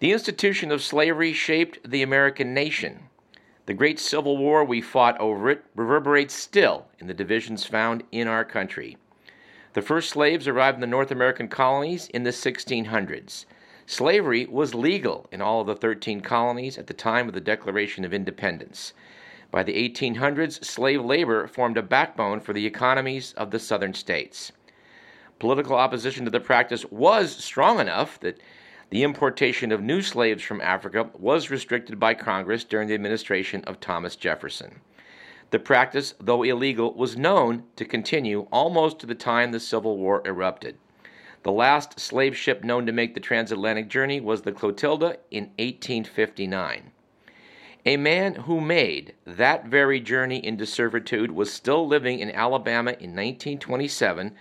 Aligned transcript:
The 0.00 0.12
institution 0.12 0.72
of 0.72 0.82
slavery 0.82 1.32
shaped 1.32 1.78
the 1.88 2.02
American 2.02 2.52
nation. 2.52 3.04
The 3.66 3.74
great 3.74 3.98
Civil 3.98 4.36
War 4.36 4.64
we 4.64 4.80
fought 4.80 5.18
over 5.20 5.48
it 5.48 5.64
reverberates 5.74 6.34
still 6.34 6.86
in 6.98 7.06
the 7.06 7.14
divisions 7.14 7.64
found 7.64 8.02
in 8.10 8.26
our 8.26 8.44
country. 8.44 8.98
The 9.74 9.82
first 9.82 10.10
slaves 10.10 10.46
arrived 10.46 10.76
in 10.76 10.80
the 10.80 10.86
North 10.86 11.10
American 11.10 11.48
colonies 11.48 12.08
in 12.08 12.24
the 12.24 12.30
1600s. 12.30 13.44
Slavery 13.86 14.46
was 14.46 14.74
legal 14.74 15.26
in 15.30 15.40
all 15.40 15.60
of 15.60 15.66
the 15.66 15.76
13 15.76 16.20
colonies 16.20 16.76
at 16.76 16.86
the 16.86 16.94
time 16.94 17.28
of 17.28 17.34
the 17.34 17.40
Declaration 17.40 18.04
of 18.04 18.12
Independence. 18.12 18.94
By 19.50 19.62
the 19.62 19.74
1800s, 19.74 20.64
slave 20.64 21.04
labor 21.04 21.46
formed 21.46 21.76
a 21.76 21.82
backbone 21.82 22.40
for 22.40 22.52
the 22.52 22.66
economies 22.66 23.32
of 23.34 23.50
the 23.50 23.58
southern 23.58 23.94
states. 23.94 24.52
Political 25.38 25.76
opposition 25.76 26.24
to 26.24 26.30
the 26.30 26.40
practice 26.40 26.84
was 26.86 27.36
strong 27.36 27.78
enough 27.78 28.18
that 28.20 28.40
the 28.90 29.02
importation 29.02 29.72
of 29.72 29.82
new 29.82 30.02
slaves 30.02 30.42
from 30.42 30.60
Africa 30.60 31.10
was 31.18 31.50
restricted 31.50 31.98
by 31.98 32.14
Congress 32.14 32.64
during 32.64 32.88
the 32.88 32.94
administration 32.94 33.64
of 33.64 33.80
Thomas 33.80 34.16
Jefferson. 34.16 34.80
The 35.50 35.58
practice, 35.58 36.14
though 36.20 36.42
illegal, 36.42 36.94
was 36.94 37.16
known 37.16 37.64
to 37.76 37.84
continue 37.84 38.48
almost 38.50 38.98
to 39.00 39.06
the 39.06 39.14
time 39.14 39.52
the 39.52 39.60
Civil 39.60 39.98
War 39.98 40.22
erupted. 40.24 40.76
The 41.44 41.52
last 41.52 42.00
slave 42.00 42.36
ship 42.36 42.64
known 42.64 42.86
to 42.86 42.92
make 42.92 43.14
the 43.14 43.20
transatlantic 43.20 43.88
journey 43.88 44.20
was 44.20 44.42
the 44.42 44.52
Clotilda 44.52 45.18
in 45.30 45.44
1859. 45.58 46.90
A 47.86 47.96
man 47.98 48.34
who 48.34 48.62
made 48.62 49.12
that 49.26 49.66
very 49.66 50.00
journey 50.00 50.42
into 50.42 50.64
servitude 50.64 51.30
was 51.30 51.52
still 51.52 51.86
living 51.86 52.18
in 52.18 52.30
Alabama 52.30 52.92
in 52.92 53.10
1927 53.10 54.34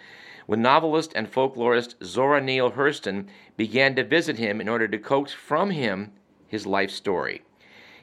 when 0.45 0.61
novelist 0.61 1.11
and 1.15 1.31
folklorist 1.31 1.95
Zora 2.03 2.41
Neale 2.41 2.71
Hurston 2.71 3.27
began 3.57 3.95
to 3.95 4.03
visit 4.03 4.37
him 4.37 4.59
in 4.59 4.69
order 4.69 4.87
to 4.87 4.97
coax 4.97 5.31
from 5.31 5.71
him 5.71 6.11
his 6.47 6.65
life 6.65 6.91
story. 6.91 7.41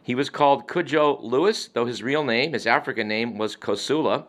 He 0.03 0.15
was 0.15 0.31
called 0.31 0.67
Cudjoe 0.67 1.21
Lewis, 1.23 1.69
though 1.69 1.87
his 1.87 2.03
real 2.03 2.25
name, 2.25 2.53
his 2.53 2.67
African 2.67 3.07
name, 3.07 3.39
was 3.39 3.57
Kossola. 3.57 4.25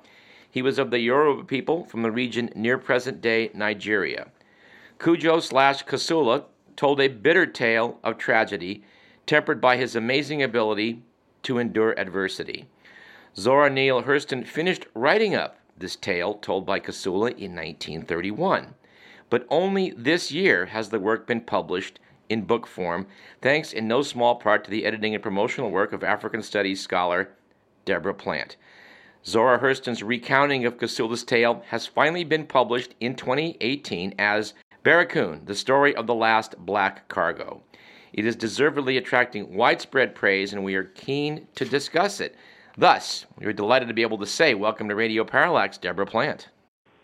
He 0.49 0.61
was 0.61 0.77
of 0.77 0.91
the 0.91 0.99
Yoruba 0.99 1.45
people 1.45 1.85
from 1.85 2.01
the 2.01 2.11
region 2.11 2.49
near 2.55 2.77
present 2.77 3.21
day 3.21 3.49
Nigeria. 3.53 4.27
Cudjoe 4.99 5.41
slash 5.41 5.83
Kossola 5.85 6.45
told 6.75 6.99
a 6.99 7.07
bitter 7.07 7.45
tale 7.45 7.99
of 8.03 8.17
tragedy, 8.17 8.83
tempered 9.25 9.61
by 9.61 9.77
his 9.77 9.95
amazing 9.95 10.43
ability 10.43 11.01
to 11.43 11.57
endure 11.57 11.97
adversity. 11.97 12.67
Zora 13.35 13.69
Neale 13.69 14.03
Hurston 14.03 14.45
finished 14.45 14.85
writing 14.93 15.33
up 15.33 15.57
this 15.81 15.95
tale 15.95 16.35
told 16.35 16.65
by 16.65 16.79
Kossola 16.79 17.31
in 17.31 17.55
1931. 17.55 18.75
But 19.29 19.45
only 19.49 19.91
this 19.91 20.31
year 20.31 20.67
has 20.67 20.89
the 20.89 20.99
work 20.99 21.27
been 21.27 21.41
published 21.41 21.99
in 22.29 22.43
book 22.43 22.65
form, 22.65 23.07
thanks 23.41 23.73
in 23.73 23.87
no 23.87 24.01
small 24.01 24.35
part 24.35 24.63
to 24.63 24.71
the 24.71 24.85
editing 24.85 25.13
and 25.13 25.21
promotional 25.21 25.69
work 25.69 25.91
of 25.91 26.03
African 26.03 26.41
Studies 26.41 26.79
scholar 26.79 27.31
Deborah 27.83 28.13
Plant. 28.13 28.55
Zora 29.25 29.59
Hurston's 29.59 30.01
recounting 30.01 30.65
of 30.65 30.77
Kossola's 30.77 31.23
tale 31.23 31.61
has 31.67 31.85
finally 31.85 32.23
been 32.23 32.45
published 32.45 32.95
in 32.99 33.15
2018 33.15 34.15
as 34.17 34.53
Barracoon, 34.83 35.41
the 35.45 35.55
story 35.55 35.95
of 35.95 36.07
the 36.07 36.15
last 36.15 36.57
black 36.57 37.07
cargo. 37.07 37.61
It 38.13 38.25
is 38.25 38.35
deservedly 38.35 38.97
attracting 38.97 39.55
widespread 39.55 40.15
praise, 40.15 40.53
and 40.53 40.63
we 40.63 40.75
are 40.75 40.83
keen 40.83 41.47
to 41.55 41.65
discuss 41.65 42.19
it. 42.19 42.35
Thus, 42.77 43.25
we're 43.37 43.53
delighted 43.53 43.89
to 43.89 43.93
be 43.93 44.01
able 44.01 44.17
to 44.19 44.25
say, 44.25 44.53
Welcome 44.53 44.87
to 44.89 44.95
Radio 44.95 45.25
Parallax, 45.25 45.77
Deborah 45.77 46.05
Plant. 46.05 46.47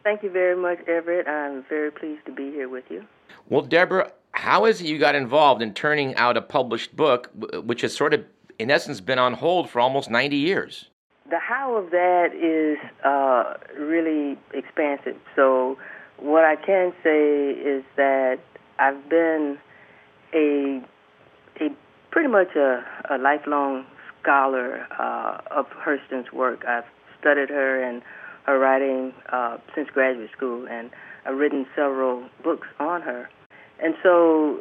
Thank 0.04 0.24
you 0.24 0.30
very 0.30 0.56
much, 0.56 0.80
Everett. 0.88 1.28
I'm 1.28 1.66
very 1.68 1.92
pleased 1.92 2.26
to 2.28 2.32
be 2.32 2.52
here 2.52 2.70
with 2.70 2.86
you. 2.90 3.06
Well, 3.50 3.64
Deborah, 3.64 4.14
how 4.32 4.66
is 4.66 4.80
it 4.80 4.88
you 4.88 4.98
got 4.98 5.16
involved 5.16 5.62
in 5.62 5.74
turning 5.74 6.16
out 6.16 6.38
a 6.38 6.42
published 6.42 6.96
book, 6.96 7.30
which 7.66 7.82
has 7.82 7.94
sort 7.94 8.14
of, 8.14 8.24
in 8.58 8.72
essence, 8.72 9.02
been 9.02 9.20
on 9.20 9.34
hold 9.34 9.70
for 9.70 9.82
almost 9.82 10.10
90 10.10 10.38
years? 10.38 10.90
The 11.30 11.40
how 11.40 11.76
of 11.76 11.92
that 11.92 12.34
is 12.34 12.78
uh, 13.04 13.56
really 13.78 14.38
expansive. 14.54 15.18
So, 15.36 15.78
what 16.16 16.46
I 16.46 16.56
can 16.56 16.94
say 17.04 17.52
is 17.52 17.84
that 17.98 18.40
I've 18.80 19.10
been 19.10 19.58
a, 20.34 20.82
a 21.60 21.70
pretty 22.12 22.30
much 22.30 22.56
a, 22.56 22.86
a 23.10 23.18
lifelong 23.18 23.86
scholar 24.28 24.86
uh, 25.00 25.40
of 25.52 25.68
Hurston's 25.68 26.32
work. 26.34 26.66
I've 26.68 26.84
studied 27.20 27.50
her 27.50 27.82
and 27.82 28.02
her 28.46 28.60
writing 28.60 29.14
uh, 29.32 29.58
since 29.74 29.90
graduate 29.94 30.30
school, 30.36 30.68
and 30.70 30.90
I've 31.26 31.38
written 31.38 31.66
several 31.76 32.28
books 32.44 32.68
on 32.80 33.02
her. 33.02 33.30
And 33.82 33.94
so 34.04 34.60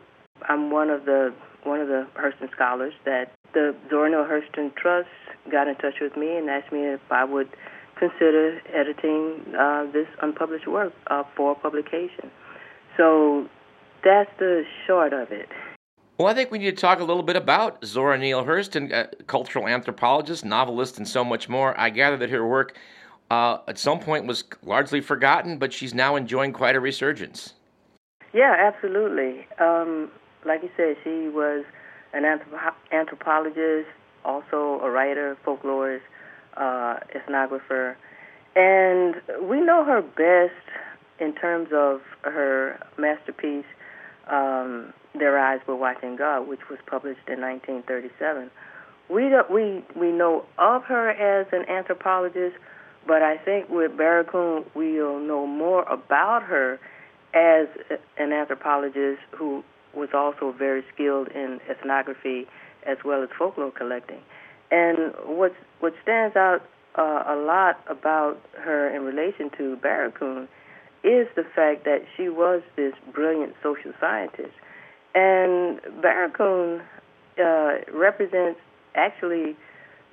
I'm 0.49 0.71
one 0.71 0.91
of 0.91 1.05
the 1.05 1.35
one 1.65 1.81
of 1.81 1.89
the 1.89 2.07
Hurston 2.17 2.51
scholars 2.53 2.93
that 3.05 3.33
the 3.55 3.75
Zora 3.91 4.11
Neale 4.11 4.25
Hurston 4.25 4.73
Trust 4.77 5.09
got 5.51 5.67
in 5.67 5.75
touch 5.77 5.95
with 6.01 6.17
me 6.17 6.37
and 6.37 6.49
asked 6.49 6.73
me 6.73 6.81
if 6.81 7.01
I 7.11 7.25
would 7.25 7.49
consider 7.99 8.61
editing 8.73 9.55
uh, 9.59 9.91
this 9.93 10.07
unpublished 10.23 10.69
work 10.69 10.93
uh, 11.09 11.25
for 11.37 11.57
publication. 11.57 12.31
So 12.97 13.49
that's 14.05 14.31
the 14.39 14.63
short 14.87 15.13
of 15.13 15.33
it. 15.33 15.49
Well, 16.19 16.29
I 16.29 16.35
think 16.35 16.51
we 16.51 16.59
need 16.59 16.75
to 16.75 16.81
talk 16.81 17.01
a 17.01 17.05
little 17.05 17.23
bit 17.23 17.37
about 17.37 17.85
Zora 17.85 18.17
Neale 18.17 18.45
Hurston, 18.45 18.91
a 18.91 19.15
cultural 19.25 19.69
anthropologist, 19.69 20.47
novelist, 20.47 20.97
and 20.97 21.07
so 21.07 21.23
much 21.23 21.47
more. 21.47 21.79
I 21.79 21.91
gather 21.91 22.17
that 22.17 22.31
her 22.31 22.47
work 22.47 22.75
uh, 23.31 23.59
at 23.69 23.79
some 23.79 24.01
point 24.01 24.27
was 24.27 24.45
largely 24.63 25.03
forgotten, 25.03 25.59
but 25.59 25.75
she's 25.75 25.93
now 25.93 26.17
enjoying 26.17 26.55
quite 26.55 26.75
a 26.75 26.81
resurgence. 26.81 27.53
Yeah, 28.33 28.55
absolutely. 28.59 29.47
Um, 29.59 30.11
like 30.47 30.63
you 30.63 30.71
said, 30.75 30.97
she 31.05 31.29
was 31.29 31.67
an 32.15 32.23
anthrop- 32.23 32.75
anthropologist, 32.93 33.89
also 34.25 34.81
a 34.83 34.91
writer, 34.91 35.37
folklorist, 35.45 36.01
uh, 36.57 36.97
ethnographer, 37.15 37.95
and 38.55 39.17
we 39.43 39.61
know 39.61 39.85
her 39.85 40.01
best 40.01 40.55
in 41.21 41.35
terms 41.35 41.69
of 41.75 42.01
her 42.23 42.79
masterpiece, 42.97 43.67
um, 44.29 44.95
their 45.19 45.39
Eyes 45.39 45.61
Were 45.67 45.77
Watching 45.77 46.17
God, 46.17 46.49
which 46.49 46.69
was 46.69 46.79
published 46.87 47.29
in 47.29 47.41
1937. 47.41 48.51
We, 49.09 49.31
we, 49.51 49.85
we 49.95 50.13
know 50.13 50.45
of 50.59 50.85
her 50.85 51.11
as 51.11 51.47
an 51.53 51.69
anthropologist, 51.69 52.57
but 53.07 53.23
I 53.23 53.37
think 53.39 53.69
with 53.69 53.97
Barracoon, 53.97 54.65
we'll 54.75 55.21
know 55.21 55.47
more 55.47 55.83
about 55.85 56.43
her 56.45 56.81
as 57.35 57.69
an 58.19 58.33
anthropologist 58.33 59.21
who 59.33 59.63
was 59.95 60.09
also 60.13 60.53
very 60.57 60.85
skilled 60.93 61.29
in 61.29 61.61
ethnography 61.71 62.47
as 62.87 62.99
well 63.05 63.23
as 63.23 63.29
folklore 63.39 63.71
collecting. 63.71 64.21
And 64.71 65.15
what 65.25 65.55
what 65.81 65.95
stands 66.03 66.37
out 66.37 66.63
uh, 66.99 67.23
a 67.27 67.37
lot 67.37 67.81
about 67.89 68.41
her 68.59 68.95
in 68.95 69.03
relation 69.03 69.51
to 69.59 69.77
Barracoon 69.77 70.49
is 71.05 71.29
the 71.37 71.45
fact 71.55 71.85
that 71.85 72.05
she 72.17 72.29
was 72.29 72.63
this 72.75 72.95
brilliant 73.13 73.55
social 73.63 73.93
scientist. 74.01 74.55
And 75.17 75.81
Barracoon 76.03 76.83
uh, 77.43 77.79
represents 77.91 78.61
actually 78.95 79.57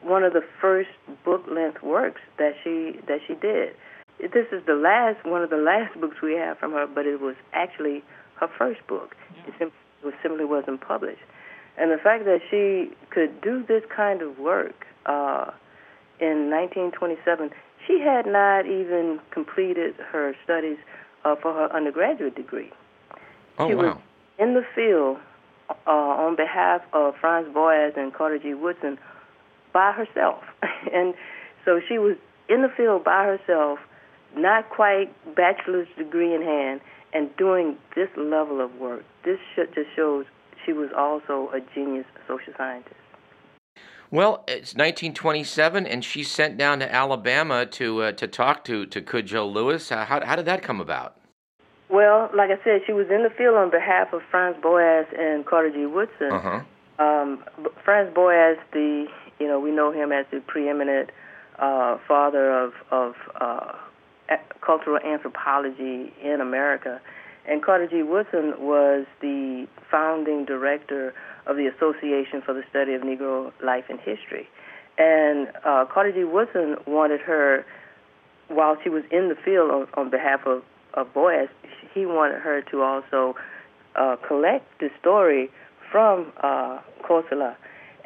one 0.01 0.23
of 0.23 0.31
the 0.31 0.43
first 0.61 0.89
book 1.25 1.43
length 1.51 1.83
works 1.83 2.21
that 2.37 2.53
she 2.63 2.99
that 3.07 3.19
she 3.27 3.35
did. 3.35 3.75
This 4.19 4.47
is 4.53 4.65
the 4.65 4.75
last 4.75 5.25
one 5.25 5.43
of 5.43 5.49
the 5.49 5.57
last 5.57 5.99
books 5.99 6.21
we 6.23 6.35
have 6.35 6.57
from 6.57 6.71
her, 6.71 6.87
but 6.87 7.05
it 7.05 7.19
was 7.19 7.35
actually 7.51 8.01
her 8.39 8.47
first 8.57 8.79
book. 8.87 9.13
Yeah. 9.35 9.47
It, 9.47 9.53
simply, 9.59 9.77
it 10.05 10.13
simply 10.23 10.45
wasn't 10.45 10.79
published. 10.79 11.21
And 11.77 11.91
the 11.91 11.97
fact 11.97 12.23
that 12.23 12.39
she 12.49 12.95
could 13.09 13.41
do 13.41 13.65
this 13.67 13.83
kind 13.93 14.21
of 14.21 14.39
work 14.39 14.85
uh, 15.05 15.51
in 16.21 16.49
1927, 16.49 17.49
she 17.85 17.99
had 17.99 18.25
not 18.25 18.65
even 18.65 19.19
completed 19.31 19.95
her 19.95 20.33
studies 20.45 20.77
uh, 21.25 21.35
for 21.35 21.51
her 21.51 21.75
undergraduate 21.75 22.35
degree. 22.35 22.71
Oh, 23.57 23.67
she 23.67 23.75
wow. 23.75 23.83
was 23.83 23.97
in 24.39 24.53
the 24.53 24.63
field 24.75 25.17
uh, 25.69 25.91
on 25.91 26.35
behalf 26.35 26.81
of 26.93 27.15
Franz 27.19 27.53
Boas 27.53 27.93
and 27.95 28.13
Carter 28.13 28.39
G. 28.39 28.53
Woodson 28.53 28.97
by 29.73 29.91
herself. 29.91 30.43
and 30.93 31.13
so 31.65 31.79
she 31.87 31.97
was 31.97 32.15
in 32.49 32.61
the 32.61 32.69
field 32.69 33.03
by 33.03 33.25
herself, 33.25 33.79
not 34.35 34.69
quite 34.69 35.09
bachelor's 35.35 35.87
degree 35.97 36.33
in 36.33 36.41
hand, 36.41 36.81
and 37.13 37.35
doing 37.37 37.77
this 37.95 38.09
level 38.17 38.59
of 38.61 38.75
work. 38.75 39.03
This 39.23 39.39
just 39.55 39.71
shows 39.95 40.25
she 40.65 40.73
was 40.73 40.89
also 40.97 41.49
a 41.53 41.59
genius 41.73 42.05
social 42.27 42.53
scientist. 42.57 42.95
Well, 44.11 44.43
it's 44.47 44.75
1927, 44.75 45.87
and 45.87 46.05
she's 46.05 46.29
sent 46.29 46.57
down 46.57 46.79
to 46.79 46.93
Alabama 46.93 47.65
to 47.65 48.03
uh, 48.03 48.11
to 48.13 48.27
talk 48.27 48.63
to 48.65 48.85
to 48.85 49.01
Cudjoe 49.01 49.51
Lewis. 49.51 49.91
Uh, 49.91 50.05
how 50.05 50.23
how 50.23 50.35
did 50.35 50.45
that 50.45 50.61
come 50.61 50.79
about? 50.79 51.17
Well, 51.93 52.31
like 52.35 52.49
I 52.49 52.57
said, 52.63 52.81
she 52.87 52.91
was 52.91 53.07
in 53.11 53.21
the 53.21 53.29
field 53.29 53.55
on 53.55 53.69
behalf 53.69 54.13
of 54.13 54.23
Franz 54.31 54.57
Boas 54.59 55.05
and 55.15 55.45
Carter 55.45 55.69
G. 55.69 55.85
Woodson. 55.85 56.31
Uh-huh. 56.31 56.61
Um, 56.97 57.43
Franz 57.85 58.11
Boas, 58.13 58.57
the 58.71 59.05
you 59.39 59.47
know 59.47 59.59
we 59.59 59.69
know 59.69 59.91
him 59.91 60.11
as 60.11 60.25
the 60.31 60.39
preeminent 60.39 61.11
uh, 61.59 61.99
father 62.07 62.51
of 62.51 62.73
of 62.89 63.13
uh, 63.39 63.73
cultural 64.61 64.97
anthropology 65.05 66.11
in 66.23 66.41
America, 66.41 66.99
And 67.45 67.61
Carter 67.61 67.87
G. 67.87 68.03
Woodson 68.03 68.53
was 68.57 69.05
the 69.21 69.67
founding 69.91 70.45
director 70.45 71.13
of 71.45 71.57
the 71.57 71.67
Association 71.67 72.41
for 72.41 72.53
the 72.53 72.63
Study 72.69 72.93
of 72.93 73.01
Negro 73.01 73.51
Life 73.61 73.85
and 73.89 73.99
History. 73.99 74.47
And 74.97 75.49
uh, 75.65 75.85
Carter 75.85 76.11
G. 76.11 76.23
Woodson 76.23 76.77
wanted 76.87 77.19
her, 77.21 77.65
while 78.47 78.77
she 78.81 78.89
was 78.89 79.03
in 79.11 79.29
the 79.29 79.35
field 79.35 79.71
on, 79.71 79.87
on 79.95 80.09
behalf 80.09 80.45
of, 80.45 80.63
of 80.93 81.13
Boas, 81.13 81.49
he 81.93 82.05
wanted 82.05 82.41
her 82.41 82.61
to 82.71 82.81
also 82.81 83.35
uh, 83.95 84.15
collect 84.27 84.65
the 84.79 84.89
story 84.99 85.49
from 85.91 86.31
uh, 86.41 86.79
Kossola. 87.03 87.55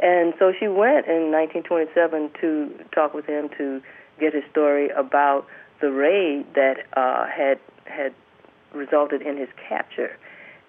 And 0.02 0.34
so 0.38 0.54
she 0.58 0.68
went 0.68 1.08
in 1.08 1.32
1927 1.32 2.32
to 2.42 2.86
talk 2.94 3.14
with 3.14 3.26
him 3.26 3.50
to 3.58 3.82
get 4.20 4.34
his 4.34 4.44
story 4.52 4.90
about 4.90 5.46
the 5.82 5.92
raid 5.92 6.46
that 6.56 6.86
uh, 6.96 7.26
had 7.28 7.60
had 7.86 8.14
resulted 8.74 9.22
in 9.22 9.38
his 9.38 9.48
capture. 9.68 10.18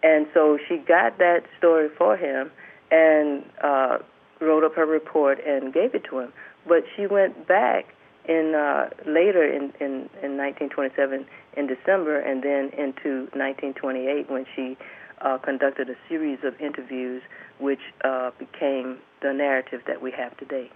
And 0.02 0.26
so 0.32 0.58
she 0.68 0.76
got 0.76 1.18
that 1.18 1.42
story 1.58 1.88
for 1.98 2.16
him 2.16 2.50
and 2.90 3.44
uh, 3.62 3.98
wrote 4.40 4.64
up 4.64 4.74
her 4.76 4.86
report 4.86 5.38
and 5.44 5.74
gave 5.74 5.94
it 5.94 6.04
to 6.10 6.20
him. 6.20 6.32
But 6.66 6.84
she 6.96 7.06
went 7.06 7.48
back 7.48 7.94
in 8.26 8.54
uh, 8.54 8.90
later 9.06 9.42
in, 9.44 9.72
in, 9.80 10.08
in 10.22 10.36
1927 10.36 11.26
in 11.58 11.66
December 11.66 12.20
and 12.20 12.42
then 12.42 12.70
into 12.78 13.26
1928 13.34 14.30
when 14.30 14.46
she 14.54 14.76
uh, 15.20 15.36
conducted 15.38 15.90
a 15.90 15.96
series 16.08 16.38
of 16.44 16.58
interviews 16.60 17.22
which 17.58 17.80
uh, 18.04 18.30
became 18.38 18.98
the 19.20 19.32
narrative 19.32 19.80
that 19.86 20.00
we 20.00 20.12
have 20.12 20.36
today. 20.36 20.70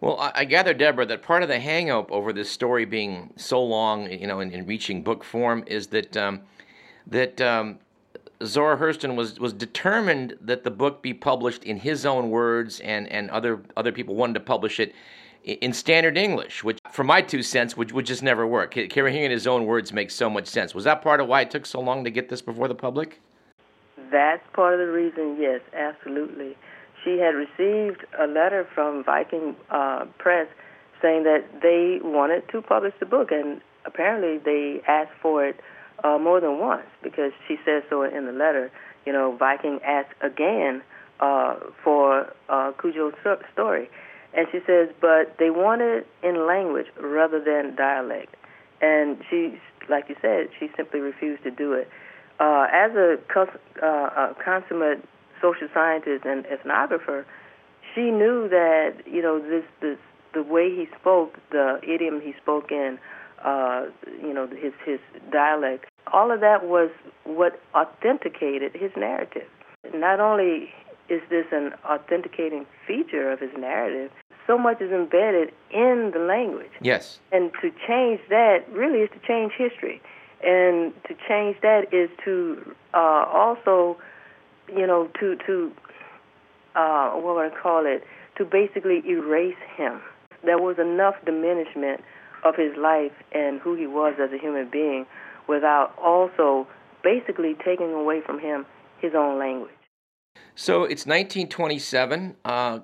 Well, 0.00 0.18
I, 0.18 0.32
I 0.34 0.44
gather, 0.44 0.72
Deborah, 0.72 1.06
that 1.06 1.22
part 1.22 1.42
of 1.42 1.48
the 1.48 1.58
hangup 1.58 2.10
over 2.10 2.32
this 2.32 2.50
story 2.50 2.86
being 2.86 3.32
so 3.36 3.62
long, 3.62 4.10
you 4.10 4.26
know, 4.26 4.40
in, 4.40 4.50
in 4.50 4.66
reaching 4.66 5.02
book 5.02 5.22
form, 5.22 5.64
is 5.66 5.88
that 5.88 6.16
um, 6.16 6.40
that 7.06 7.40
um, 7.40 7.78
Zora 8.42 8.76
Hurston 8.76 9.14
was 9.14 9.38
was 9.38 9.52
determined 9.52 10.36
that 10.40 10.64
the 10.64 10.70
book 10.70 11.02
be 11.02 11.14
published 11.14 11.64
in 11.64 11.78
his 11.78 12.04
own 12.04 12.30
words, 12.30 12.80
and 12.80 13.10
and 13.10 13.30
other 13.30 13.62
other 13.76 13.92
people 13.92 14.14
wanted 14.14 14.34
to 14.34 14.40
publish 14.40 14.80
it 14.80 14.94
in 15.44 15.72
standard 15.72 16.16
English, 16.16 16.64
which, 16.64 16.78
for 16.90 17.04
my 17.04 17.22
two 17.22 17.42
cents, 17.42 17.76
would, 17.76 17.92
would 17.92 18.06
just 18.06 18.22
never 18.22 18.46
work. 18.46 18.74
Carrying 18.90 19.24
in 19.24 19.30
his 19.30 19.46
own 19.46 19.66
words 19.66 19.92
makes 19.92 20.14
so 20.14 20.28
much 20.28 20.46
sense. 20.46 20.74
Was 20.74 20.84
that 20.84 21.02
part 21.02 21.20
of 21.20 21.28
why 21.28 21.42
it 21.42 21.50
took 21.50 21.66
so 21.66 21.80
long 21.80 22.04
to 22.04 22.10
get 22.10 22.28
this 22.28 22.42
before 22.42 22.68
the 22.68 22.74
public? 22.74 23.20
That's 24.10 24.42
part 24.52 24.74
of 24.74 24.80
the 24.80 24.92
reason, 24.92 25.36
yes, 25.40 25.60
absolutely 25.72 26.56
she 27.04 27.18
had 27.18 27.34
received 27.34 28.04
a 28.18 28.26
letter 28.26 28.66
from 28.74 29.04
Viking 29.04 29.54
uh, 29.70 30.06
Press 30.18 30.48
saying 31.02 31.24
that 31.24 31.44
they 31.62 31.98
wanted 32.02 32.48
to 32.50 32.62
publish 32.62 32.94
the 32.98 33.06
book, 33.06 33.30
and 33.30 33.60
apparently 33.84 34.38
they 34.38 34.80
asked 34.88 35.12
for 35.20 35.44
it 35.44 35.60
uh, 36.02 36.18
more 36.18 36.40
than 36.40 36.58
once 36.58 36.86
because 37.02 37.32
she 37.46 37.56
says 37.64 37.82
so 37.90 38.02
in 38.02 38.24
the 38.24 38.32
letter. 38.32 38.70
You 39.04 39.12
know, 39.12 39.36
Viking 39.36 39.80
asked 39.84 40.14
again 40.22 40.82
uh, 41.20 41.56
for 41.82 42.32
uh, 42.48 42.72
Cudjo's 42.78 43.14
story, 43.52 43.90
and 44.36 44.46
she 44.50 44.58
says, 44.66 44.88
but 45.00 45.36
they 45.38 45.50
wanted 45.50 46.04
it 46.04 46.06
in 46.22 46.46
language 46.46 46.86
rather 47.00 47.42
than 47.42 47.76
dialect, 47.76 48.34
and 48.80 49.18
she, 49.30 49.58
like 49.88 50.08
you 50.08 50.16
said, 50.20 50.48
she 50.58 50.68
simply 50.76 51.00
refused 51.00 51.42
to 51.44 51.50
do 51.50 51.72
it. 51.72 51.88
Uh, 52.40 52.66
as 52.72 52.90
a, 52.96 53.16
uh, 53.82 53.86
a 53.86 54.36
consummate 54.44 55.04
social 55.40 55.68
scientist 55.72 56.24
and 56.24 56.44
ethnographer, 56.46 57.24
she 57.94 58.10
knew 58.10 58.48
that 58.48 58.94
you 59.06 59.22
know 59.22 59.38
this 59.38 59.64
this 59.80 59.98
the 60.32 60.42
way 60.42 60.68
he 60.68 60.86
spoke, 60.98 61.38
the 61.50 61.78
idiom 61.82 62.20
he 62.20 62.34
spoke 62.42 62.72
in, 62.72 62.98
uh, 63.44 63.84
you 64.20 64.34
know 64.34 64.48
his 64.48 64.72
his 64.84 64.98
dialect, 65.30 65.86
all 66.12 66.32
of 66.32 66.40
that 66.40 66.64
was 66.64 66.90
what 67.24 67.60
authenticated 67.74 68.72
his 68.74 68.90
narrative. 68.96 69.48
Not 69.94 70.18
only 70.18 70.70
is 71.08 71.20
this 71.28 71.46
an 71.52 71.72
authenticating 71.84 72.66
feature 72.86 73.30
of 73.30 73.40
his 73.40 73.50
narrative, 73.58 74.10
so 74.46 74.58
much 74.58 74.80
is 74.80 74.90
embedded 74.90 75.52
in 75.70 76.10
the 76.12 76.20
language. 76.20 76.70
Yes. 76.80 77.18
And 77.32 77.50
to 77.62 77.70
change 77.86 78.20
that 78.28 78.64
really 78.70 79.00
is 79.00 79.10
to 79.10 79.26
change 79.26 79.52
history. 79.56 80.00
And 80.42 80.92
to 81.08 81.14
change 81.26 81.56
that 81.62 81.92
is 81.92 82.10
to 82.24 82.74
uh, 82.92 83.24
also 83.32 83.96
you 84.68 84.86
know, 84.86 85.08
to 85.20 85.36
to 85.46 85.72
uh, 86.74 87.10
what 87.12 87.36
would 87.36 87.52
I 87.52 87.62
call 87.62 87.86
it? 87.86 88.04
To 88.38 88.44
basically 88.44 89.02
erase 89.06 89.56
him. 89.76 90.00
There 90.44 90.58
was 90.58 90.78
enough 90.78 91.14
diminishment 91.24 92.02
of 92.44 92.56
his 92.56 92.76
life 92.76 93.12
and 93.32 93.60
who 93.60 93.74
he 93.74 93.86
was 93.86 94.14
as 94.20 94.32
a 94.32 94.38
human 94.38 94.68
being, 94.70 95.06
without 95.48 95.94
also 96.02 96.66
basically 97.02 97.54
taking 97.64 97.92
away 97.92 98.20
from 98.20 98.38
him 98.38 98.66
his 99.00 99.12
own 99.14 99.38
language. 99.38 99.73
So 100.56 100.84
it's 100.84 101.04
1927. 101.04 102.36
Uh, 102.44 102.78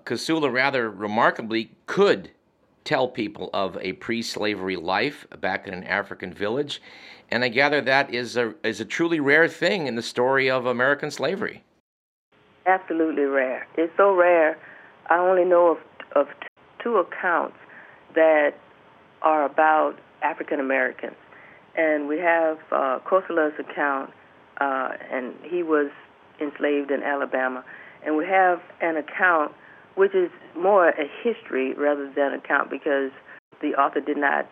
rather 0.51 0.91
remarkably 0.91 1.73
could 1.87 2.31
tell 2.83 3.07
people 3.07 3.51
of 3.53 3.77
a 3.81 3.93
pre-slavery 3.95 4.77
life 4.77 5.27
back 5.41 5.69
in 5.69 5.75
an 5.75 5.85
African 5.85 6.33
village, 6.33 6.83
and 7.31 7.45
I 7.45 7.49
gather 7.49 7.81
that 7.83 8.13
is 8.13 8.37
a 8.37 8.55
is 8.65 8.81
a 8.81 8.85
truly 8.85 9.21
rare 9.21 9.47
thing 9.47 9.87
in 9.87 9.95
the 9.95 10.03
story 10.03 10.51
of 10.51 10.67
American 10.67 11.11
slavery 11.11 11.63
absolutely 12.67 13.25
rare. 13.25 13.67
It's 13.77 13.93
so 13.97 14.15
rare. 14.15 14.57
I 15.09 15.19
only 15.19 15.45
know 15.45 15.73
of 15.73 15.79
of 16.15 16.27
two 16.83 16.97
accounts 16.97 17.57
that 18.15 18.53
are 19.23 19.45
about 19.45 19.99
African 20.23 20.61
Americans, 20.61 21.17
and 21.77 22.09
we 22.09 22.19
have 22.19 22.59
uh, 22.73 22.99
Kossola's 23.07 23.59
account, 23.59 24.11
uh, 24.61 24.91
and 25.11 25.35
he 25.43 25.63
was 25.63 25.91
enslaved 26.41 26.91
in 26.91 27.03
Alabama, 27.03 27.65
and 28.05 28.17
we 28.17 28.27
have 28.27 28.61
an 28.81 28.97
account 28.97 29.53
which 29.95 30.15
is 30.15 30.31
more 30.57 30.89
a 30.89 31.11
history 31.23 31.75
rather 31.75 32.11
than 32.15 32.33
an 32.33 32.39
account 32.39 32.71
because 32.71 33.11
the 33.61 33.75
author 33.75 34.01
did 34.01 34.17
not 34.17 34.49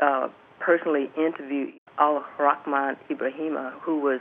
uh, 0.00 0.28
personally 0.60 1.10
interview 1.16 1.72
Al 1.98 2.24
Rahman 2.38 2.96
Ibrahima, 3.10 3.72
who 3.80 4.00
was 4.00 4.20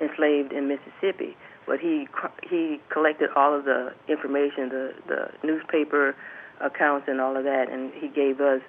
enslaved 0.00 0.52
in 0.52 0.68
Mississippi 0.68 1.36
but 1.66 1.80
he 1.80 2.06
he 2.48 2.80
collected 2.90 3.30
all 3.36 3.54
of 3.56 3.64
the 3.64 3.92
information, 4.08 4.68
the 4.68 4.92
the 5.06 5.30
newspaper 5.42 6.14
accounts 6.60 7.08
and 7.08 7.20
all 7.20 7.36
of 7.36 7.44
that, 7.44 7.70
and 7.70 7.92
he 7.94 8.08
gave 8.08 8.40
us 8.40 8.60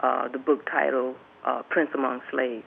uh, 0.00 0.28
the 0.28 0.38
book 0.38 0.64
title 0.70 1.14
uh, 1.44 1.62
"Prince 1.68 1.90
Among 1.94 2.20
Slaves." 2.30 2.66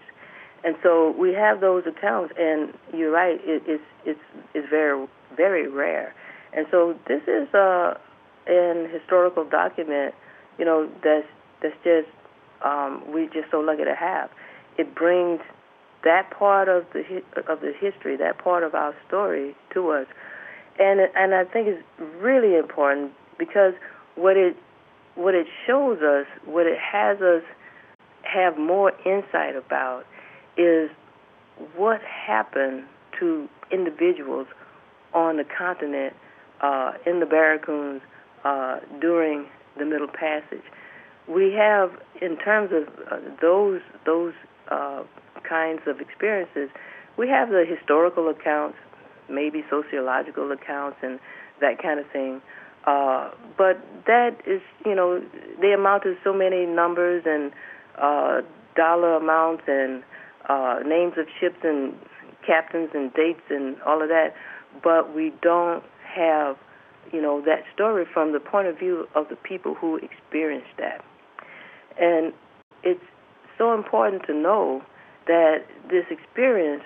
And 0.63 0.75
so 0.83 1.11
we 1.17 1.33
have 1.33 1.61
those 1.61 1.83
accounts, 1.85 2.33
and 2.37 2.73
you're 2.93 3.11
right, 3.11 3.39
it, 3.43 3.63
it's 3.65 3.83
it's 4.05 4.19
it's 4.53 4.67
very 4.69 5.07
very 5.35 5.67
rare. 5.67 6.13
And 6.53 6.65
so 6.71 6.97
this 7.07 7.21
is 7.27 7.53
uh, 7.53 7.93
an 8.47 8.89
historical 8.89 9.43
document, 9.43 10.15
you 10.57 10.65
know, 10.65 10.89
that's 11.03 11.27
that's 11.61 11.75
just 11.83 12.09
um, 12.65 13.03
we're 13.07 13.29
just 13.29 13.51
so 13.51 13.59
lucky 13.59 13.83
to 13.83 13.95
have. 13.95 14.29
It 14.77 14.95
brings 14.95 15.41
that 16.03 16.29
part 16.31 16.67
of 16.67 16.85
the 16.93 17.21
of 17.47 17.61
the 17.61 17.73
history, 17.79 18.17
that 18.17 18.37
part 18.37 18.63
of 18.63 18.73
our 18.75 18.95
story 19.07 19.55
to 19.73 19.91
us, 19.91 20.07
and 20.79 20.99
and 21.15 21.33
I 21.33 21.43
think 21.45 21.67
it's 21.67 21.83
really 22.19 22.55
important 22.57 23.11
because 23.37 23.73
what 24.15 24.37
it 24.37 24.55
what 25.15 25.33
it 25.33 25.47
shows 25.65 25.99
us, 26.01 26.25
what 26.45 26.65
it 26.67 26.77
has 26.79 27.21
us 27.21 27.43
have 28.23 28.57
more 28.57 28.91
insight 29.05 29.55
about, 29.55 30.05
is 30.57 30.89
what 31.75 32.01
happened 32.01 32.83
to 33.19 33.47
individuals 33.71 34.47
on 35.13 35.37
the 35.37 35.43
continent 35.43 36.13
uh, 36.61 36.93
in 37.05 37.19
the 37.19 37.25
barracoons 37.25 38.01
uh, 38.43 38.79
during 38.99 39.47
the 39.77 39.85
Middle 39.85 40.07
Passage. 40.07 40.63
We 41.27 41.53
have, 41.53 41.91
in 42.21 42.37
terms 42.37 42.71
of 42.71 42.87
uh, 43.11 43.17
those 43.41 43.81
those 44.05 44.33
uh, 44.69 45.03
kinds 45.47 45.81
of 45.87 45.99
experiences, 45.99 46.69
we 47.17 47.27
have 47.29 47.49
the 47.49 47.65
historical 47.67 48.29
accounts, 48.29 48.77
maybe 49.29 49.63
sociological 49.69 50.51
accounts, 50.51 50.97
and 51.01 51.19
that 51.59 51.81
kind 51.81 51.99
of 51.99 52.09
thing. 52.11 52.41
Uh, 52.85 53.31
but 53.57 53.77
that 54.05 54.37
is, 54.45 54.61
you 54.85 54.95
know, 54.95 55.21
they 55.59 55.73
amount 55.73 56.03
to 56.03 56.15
so 56.23 56.31
many 56.31 56.65
numbers 56.65 57.23
and 57.25 57.51
uh, 57.97 58.41
dollar 58.75 59.15
amounts 59.15 59.63
and 59.67 60.03
uh, 60.47 60.79
names 60.85 61.13
of 61.17 61.27
ships 61.39 61.57
and 61.63 61.93
captains 62.45 62.89
and 62.93 63.13
dates 63.13 63.41
and 63.49 63.81
all 63.81 64.01
of 64.01 64.09
that. 64.09 64.33
But 64.83 65.13
we 65.15 65.33
don't 65.41 65.83
have, 66.03 66.57
you 67.11 67.21
know, 67.21 67.41
that 67.41 67.63
story 67.73 68.05
from 68.11 68.33
the 68.33 68.39
point 68.39 68.67
of 68.67 68.77
view 68.77 69.07
of 69.15 69.29
the 69.29 69.35
people 69.35 69.75
who 69.75 69.97
experienced 69.97 70.75
that. 70.77 71.03
And 71.99 72.33
it's 72.83 73.03
so 73.57 73.73
important 73.73 74.23
to 74.27 74.33
know 74.33 74.83
that 75.25 75.65
this 75.89 76.05
experience 76.09 76.83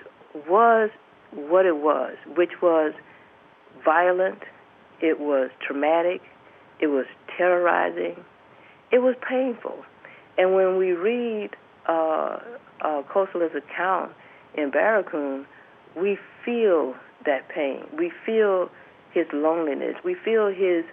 was 0.48 0.90
what 1.32 1.66
it 1.66 1.76
was, 1.76 2.16
which 2.36 2.60
was 2.60 2.92
violent, 3.84 4.42
it 5.00 5.20
was 5.20 5.50
traumatic, 5.66 6.20
it 6.80 6.88
was 6.88 7.06
terrorizing, 7.36 8.16
it 8.90 8.98
was 8.98 9.14
painful. 9.26 9.84
And 10.38 10.54
when 10.54 10.76
we 10.76 10.92
read 10.92 11.50
uh, 11.88 12.38
uh, 12.80 13.02
Kossola's 13.02 13.54
account 13.54 14.12
in 14.54 14.70
Barracoon, 14.70 15.46
we 15.96 16.18
feel 16.44 16.94
that 17.24 17.48
pain. 17.48 17.84
We 17.96 18.10
feel 18.24 18.70
his 19.12 19.26
loneliness. 19.32 19.96
We 20.04 20.14
feel 20.14 20.48
his 20.48 20.84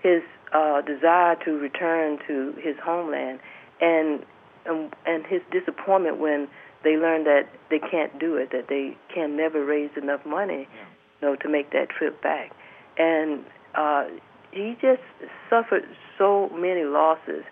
his 0.00 0.22
uh, 0.52 0.80
desire 0.82 1.36
to 1.44 1.58
return 1.58 2.18
to 2.26 2.54
his 2.60 2.76
homeland, 2.82 3.40
and, 3.80 4.24
and 4.66 4.94
and 5.06 5.26
his 5.26 5.42
disappointment 5.50 6.18
when 6.18 6.48
they 6.84 6.96
learn 6.96 7.24
that 7.24 7.48
they 7.70 7.78
can't 7.78 8.18
do 8.18 8.36
it, 8.36 8.50
that 8.52 8.68
they 8.68 8.96
can 9.12 9.36
never 9.36 9.64
raise 9.64 9.90
enough 9.96 10.24
money, 10.24 10.68
yeah. 10.72 10.84
you 11.20 11.28
know, 11.28 11.36
to 11.36 11.48
make 11.48 11.72
that 11.72 11.88
trip 11.88 12.22
back. 12.22 12.52
And 12.96 13.44
uh, 13.74 14.04
he 14.52 14.76
just 14.80 15.02
suffered 15.50 15.84
so 16.16 16.48
many 16.54 16.84
losses, 16.84 17.44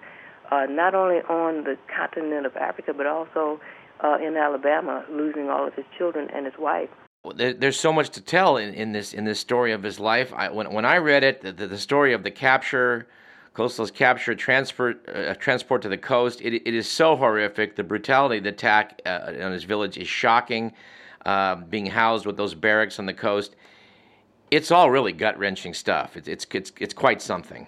uh, 0.50 0.66
not 0.68 0.94
only 0.94 1.18
on 1.28 1.64
the 1.64 1.76
continent 1.94 2.46
of 2.46 2.56
Africa, 2.56 2.92
but 2.94 3.06
also 3.06 3.60
uh, 4.02 4.18
in 4.22 4.36
Alabama, 4.36 5.04
losing 5.10 5.48
all 5.48 5.66
of 5.66 5.74
his 5.74 5.84
children 5.96 6.28
and 6.34 6.44
his 6.46 6.54
wife. 6.58 6.90
There's 7.34 7.78
so 7.78 7.92
much 7.92 8.10
to 8.10 8.20
tell 8.20 8.56
in, 8.56 8.72
in 8.74 8.92
this 8.92 9.12
in 9.12 9.24
this 9.24 9.40
story 9.40 9.72
of 9.72 9.82
his 9.82 9.98
life. 9.98 10.32
I, 10.32 10.48
when 10.48 10.72
when 10.72 10.84
I 10.84 10.98
read 10.98 11.24
it, 11.24 11.42
the, 11.42 11.52
the 11.52 11.78
story 11.78 12.12
of 12.12 12.22
the 12.22 12.30
capture, 12.30 13.08
Kossola's 13.52 13.90
capture, 13.90 14.36
transfer, 14.36 14.94
uh, 15.12 15.34
transport 15.34 15.82
to 15.82 15.88
the 15.88 15.98
coast, 15.98 16.40
it, 16.40 16.54
it 16.54 16.74
is 16.74 16.88
so 16.88 17.16
horrific. 17.16 17.74
The 17.74 17.82
brutality 17.82 18.38
of 18.38 18.44
the 18.44 18.50
attack 18.50 19.02
uh, 19.04 19.32
on 19.40 19.50
his 19.50 19.64
village 19.64 19.98
is 19.98 20.06
shocking. 20.06 20.72
Uh, 21.24 21.56
being 21.56 21.86
housed 21.86 22.26
with 22.26 22.36
those 22.36 22.54
barracks 22.54 23.00
on 23.00 23.06
the 23.06 23.14
coast, 23.14 23.56
it's 24.52 24.70
all 24.70 24.92
really 24.92 25.12
gut 25.12 25.36
wrenching 25.36 25.74
stuff. 25.74 26.16
It's, 26.16 26.28
it's 26.28 26.46
it's 26.52 26.72
it's 26.78 26.94
quite 26.94 27.20
something. 27.20 27.66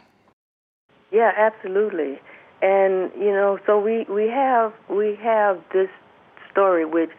Yeah, 1.11 1.33
absolutely. 1.37 2.21
And 2.61 3.13
you 3.17 3.31
know, 3.31 3.59
so 3.67 3.79
we 3.79 4.05
we 4.09 4.29
have 4.29 4.73
we 4.91 5.17
have 5.23 5.61
this 5.73 5.89
story 6.51 6.85
which 6.85 7.11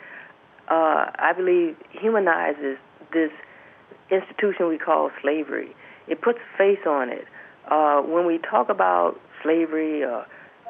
uh, 0.69 1.11
I 1.17 1.33
believe 1.35 1.77
humanizes 1.91 2.77
this 3.13 3.31
institution 4.11 4.67
we 4.67 4.77
call 4.77 5.11
slavery. 5.21 5.75
It 6.07 6.21
puts 6.21 6.39
face 6.57 6.85
on 6.87 7.09
it. 7.09 7.25
Uh, 7.69 8.01
when 8.01 8.25
we 8.25 8.39
talk 8.39 8.69
about 8.69 9.19
slavery, 9.43 10.03
uh, 10.03 10.23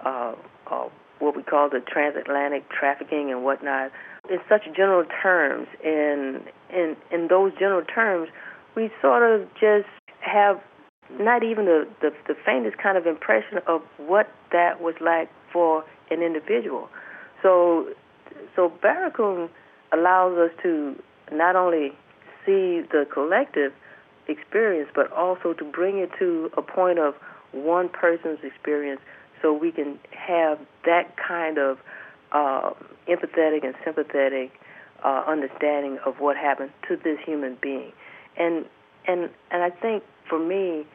uh, 0.05 0.35
uh, 0.69 0.89
what 1.19 1.35
we 1.35 1.43
call 1.43 1.69
the 1.69 1.79
transatlantic 1.79 2.69
trafficking 2.69 3.31
and 3.31 3.43
whatnot, 3.43 3.91
in 4.29 4.39
such 4.47 4.65
general 4.75 5.05
terms, 5.21 5.67
in 5.83 6.41
in 6.69 6.95
in 7.11 7.27
those 7.27 7.53
general 7.53 7.83
terms, 7.83 8.29
we 8.75 8.91
sort 9.01 9.23
of 9.23 9.47
just 9.53 9.87
have 10.19 10.61
not 11.17 11.43
even 11.43 11.65
the, 11.65 11.87
the, 12.01 12.11
the 12.27 12.35
faintest 12.45 12.77
kind 12.77 12.97
of 12.97 13.07
impression 13.07 13.59
of 13.67 13.81
what 13.97 14.29
that 14.51 14.81
was 14.81 14.95
like 15.01 15.29
for 15.51 15.83
an 16.11 16.21
individual. 16.21 16.89
So, 17.41 17.89
so 18.55 18.71
Barracoon 18.81 19.49
allows 19.91 20.37
us 20.37 20.51
to 20.63 20.95
not 21.31 21.55
only 21.55 21.91
see 22.45 22.81
the 22.91 23.07
collective 23.11 23.73
experience, 24.27 24.89
but 24.93 25.11
also 25.11 25.53
to 25.53 25.63
bring 25.63 25.97
it 25.97 26.11
to 26.19 26.51
a 26.57 26.61
point 26.61 26.99
of 26.99 27.15
one 27.51 27.89
person's 27.89 28.39
experience 28.43 29.01
so 29.41 29.53
we 29.53 29.71
can 29.71 29.99
have 30.11 30.59
that 30.85 31.15
kind 31.17 31.57
of 31.57 31.79
uh, 32.31 32.71
empathetic 33.07 33.65
and 33.65 33.73
sympathetic 33.83 34.51
uh, 35.03 35.23
understanding 35.27 35.97
of 36.05 36.19
what 36.19 36.37
happened 36.37 36.71
to 36.87 36.95
this 36.95 37.17
human 37.25 37.57
being. 37.61 37.91
And 38.37 38.65
and 39.07 39.29
and 39.49 39.63
I 39.63 39.69
think 39.69 40.03
for 40.27 40.39
me, 40.39 40.85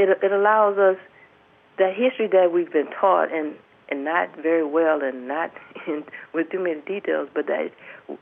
it 0.00 0.18
it 0.22 0.32
allows 0.32 0.78
us 0.78 0.96
that 1.78 1.94
history 1.94 2.28
that 2.28 2.52
we've 2.52 2.72
been 2.72 2.90
taught 3.00 3.32
and 3.32 3.54
and 3.88 4.04
not 4.04 4.28
very 4.40 4.64
well 4.64 5.02
and 5.02 5.26
not 5.26 5.50
in, 5.86 6.04
with 6.32 6.50
too 6.50 6.60
many 6.60 6.80
details, 6.82 7.28
but 7.34 7.46
that 7.46 7.70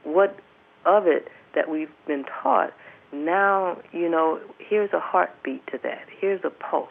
what 0.05 0.39
of 0.85 1.07
it 1.07 1.29
that 1.55 1.69
we've 1.69 1.91
been 2.07 2.25
taught. 2.43 2.73
Now, 3.13 3.79
you 3.93 4.09
know, 4.09 4.41
here's 4.59 4.93
a 4.93 5.01
heartbeat 5.01 5.67
to 5.69 5.79
that. 5.83 6.07
Here's 6.21 6.41
a 6.45 6.51
pulse. 6.51 6.89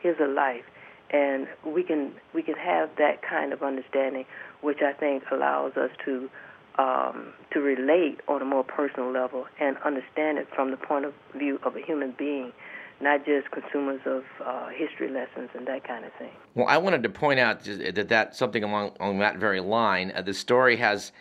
Here's 0.00 0.18
a 0.18 0.26
life, 0.26 0.64
and 1.10 1.46
we 1.66 1.82
can 1.82 2.12
we 2.34 2.42
can 2.42 2.54
have 2.54 2.90
that 2.96 3.20
kind 3.22 3.52
of 3.52 3.62
understanding, 3.62 4.24
which 4.62 4.78
I 4.80 4.92
think 4.94 5.24
allows 5.30 5.76
us 5.76 5.90
to 6.06 6.30
um, 6.78 7.34
to 7.52 7.60
relate 7.60 8.20
on 8.28 8.40
a 8.40 8.46
more 8.46 8.64
personal 8.64 9.12
level 9.12 9.46
and 9.60 9.76
understand 9.84 10.38
it 10.38 10.48
from 10.54 10.70
the 10.70 10.78
point 10.78 11.04
of 11.04 11.12
view 11.36 11.60
of 11.62 11.76
a 11.76 11.80
human 11.80 12.14
being 12.16 12.52
not 13.00 13.24
just 13.24 13.50
consumers 13.50 14.00
of 14.04 14.24
uh, 14.44 14.68
history 14.68 15.08
lessons 15.08 15.50
and 15.54 15.66
that 15.66 15.86
kind 15.86 16.04
of 16.04 16.12
thing. 16.14 16.32
Well, 16.54 16.66
I 16.68 16.78
wanted 16.78 17.02
to 17.02 17.08
point 17.08 17.40
out 17.40 17.64
that 17.64 18.08
that 18.08 18.36
something 18.36 18.62
along, 18.62 18.92
along 19.00 19.18
that 19.20 19.38
very 19.38 19.60
line. 19.60 20.12
Uh, 20.14 20.22
the 20.22 20.34
story 20.34 20.76
has 20.76 21.12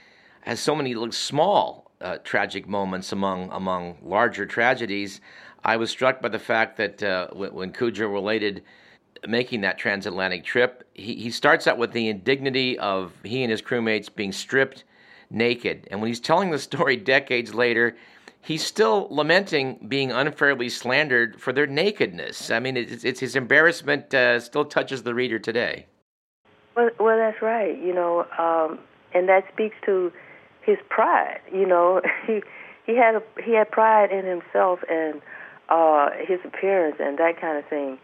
has 0.42 0.60
so 0.60 0.76
many 0.76 0.96
small 1.12 1.92
uh, 2.02 2.18
tragic 2.24 2.68
moments 2.68 3.12
among 3.12 3.50
among 3.52 3.98
larger 4.02 4.46
tragedies. 4.46 5.22
I 5.64 5.78
was 5.78 5.90
struck 5.90 6.22
by 6.22 6.30
the 6.30 6.40
fact 6.40 6.78
that 6.78 7.04
uh, 7.04 7.28
when, 7.34 7.54
when 7.54 7.72
related 7.74 8.64
making 9.28 9.62
that 9.62 9.78
transatlantic 9.78 10.46
trip, 10.46 10.88
he, 10.94 11.16
he 11.16 11.30
starts 11.30 11.68
out 11.68 11.78
with 11.78 11.92
the 11.92 12.08
indignity 12.08 12.80
of 12.80 13.12
he 13.24 13.44
and 13.44 13.52
his 13.52 13.62
crewmates 13.62 14.14
being 14.14 14.32
stripped 14.32 14.86
naked, 15.30 15.88
and 15.92 16.02
when 16.02 16.08
he's 16.08 16.20
telling 16.20 16.52
the 16.52 16.60
story 16.60 16.96
decades 17.16 17.54
later 17.54 17.96
he's 18.42 18.66
still 18.66 19.08
lamenting 19.10 19.86
being 19.88 20.12
unfairly 20.12 20.70
slandered 20.70 21.40
for 21.40 21.54
their 21.54 21.68
nakedness. 21.68 22.52
I 22.52 22.60
mean, 22.60 22.78
it's, 22.78 23.04
it's 23.04 23.20
his 23.20 23.36
embarrassment 23.36 24.14
uh, 24.14 24.40
still 24.40 24.66
touches 24.66 25.04
the 25.04 25.14
reader 25.14 25.40
today. 25.40 25.88
Well, 26.76 26.90
well, 27.00 27.18
that's 27.18 27.42
right. 27.42 27.78
You 27.78 27.94
know, 27.94 28.26
um, 28.38 28.80
and 29.14 29.28
that 29.28 29.46
speaks 29.52 29.76
to 29.86 30.12
his 30.62 30.78
pride. 30.90 31.40
You 31.54 31.66
know, 31.66 32.02
he 32.28 32.42
he 32.86 32.96
had 32.96 33.16
a, 33.16 33.24
he 33.44 33.54
had 33.54 33.70
pride 33.70 34.12
in 34.12 34.26
himself 34.26 34.80
and 34.90 35.22
uh, 35.70 36.10
his 36.26 36.40
appearance 36.46 36.96
and 37.00 37.18
that 37.18 37.40
kind 37.40 37.58
of 37.58 37.66
thing, 37.66 37.98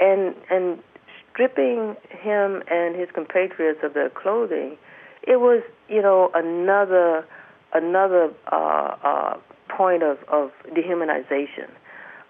and 0.00 0.34
and 0.50 0.82
stripping 1.30 1.96
him 2.10 2.62
and 2.70 2.96
his 2.96 3.08
compatriots 3.14 3.80
of 3.82 3.94
their 3.94 4.10
clothing, 4.10 4.76
it 5.22 5.40
was 5.40 5.62
you 5.88 6.02
know 6.02 6.30
another 6.34 7.26
another 7.74 8.30
uh, 8.50 8.96
uh, 9.02 9.36
point 9.76 10.02
of, 10.02 10.18
of 10.28 10.50
dehumanization. 10.74 11.70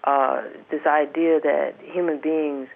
Uh, 0.03 0.41
this 0.69 0.85
idea 0.85 1.39
that 1.39 1.75
human 1.81 2.19
beings 2.19 2.67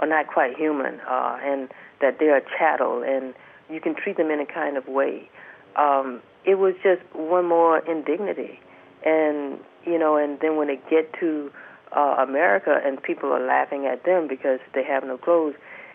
are 0.00 0.06
not 0.06 0.26
quite 0.26 0.56
human 0.56 1.00
uh, 1.08 1.38
and 1.42 1.70
that 2.00 2.18
they 2.18 2.26
are 2.26 2.42
chattel 2.58 3.02
and 3.02 3.34
you 3.70 3.80
can 3.80 3.94
treat 3.94 4.16
them 4.16 4.30
in 4.30 4.40
a 4.40 4.46
kind 4.46 4.76
of 4.76 4.86
way. 4.86 5.30
Um, 5.76 6.20
it 6.44 6.56
was 6.56 6.74
just 6.82 7.00
one 7.14 7.48
more 7.48 7.78
indignity. 7.78 8.60
And, 9.04 9.58
you 9.84 9.98
know, 9.98 10.16
and 10.16 10.38
then 10.40 10.56
when 10.56 10.68
they 10.68 10.78
get 10.90 11.12
to 11.20 11.50
uh, 11.96 12.16
America 12.18 12.80
and 12.84 13.02
people 13.02 13.30
are 13.32 13.44
laughing 13.44 13.86
at 13.86 14.04
them 14.04 14.28
because 14.28 14.60
they 14.74 14.84
have 14.84 15.04
no 15.04 15.16
clothes. 15.16 15.54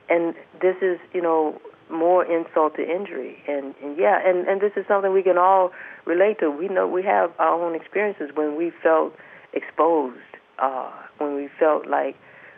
And 0.10 0.34
this 0.62 0.76
is, 0.82 0.98
you 1.14 1.22
know, 1.22 1.62
more 1.90 2.26
insult 2.26 2.76
to 2.76 2.84
injury. 2.84 3.38
And, 3.48 3.74
and 3.84 3.98
yeah, 3.98 4.20
and, 4.24 4.48
and 4.48 4.62
this 4.62 4.72
is 4.76 4.86
something 4.88 5.14
we 5.14 5.24
can 5.24 5.38
all 5.38 5.72
relate 6.06 6.40
to. 6.40 6.50
We 6.50 6.68
know 6.68 6.88
we 6.88 7.04
have 7.04 7.32
our 7.40 7.64
own 7.64 7.76
experiences 7.76 8.30
when 8.34 8.56
we 8.56 8.72
felt 8.84 9.14
exposed, 9.54 10.18
uh, 10.60 10.92
when 11.18 11.36
we 11.36 11.50
felt 11.60 11.88
like 11.88 12.16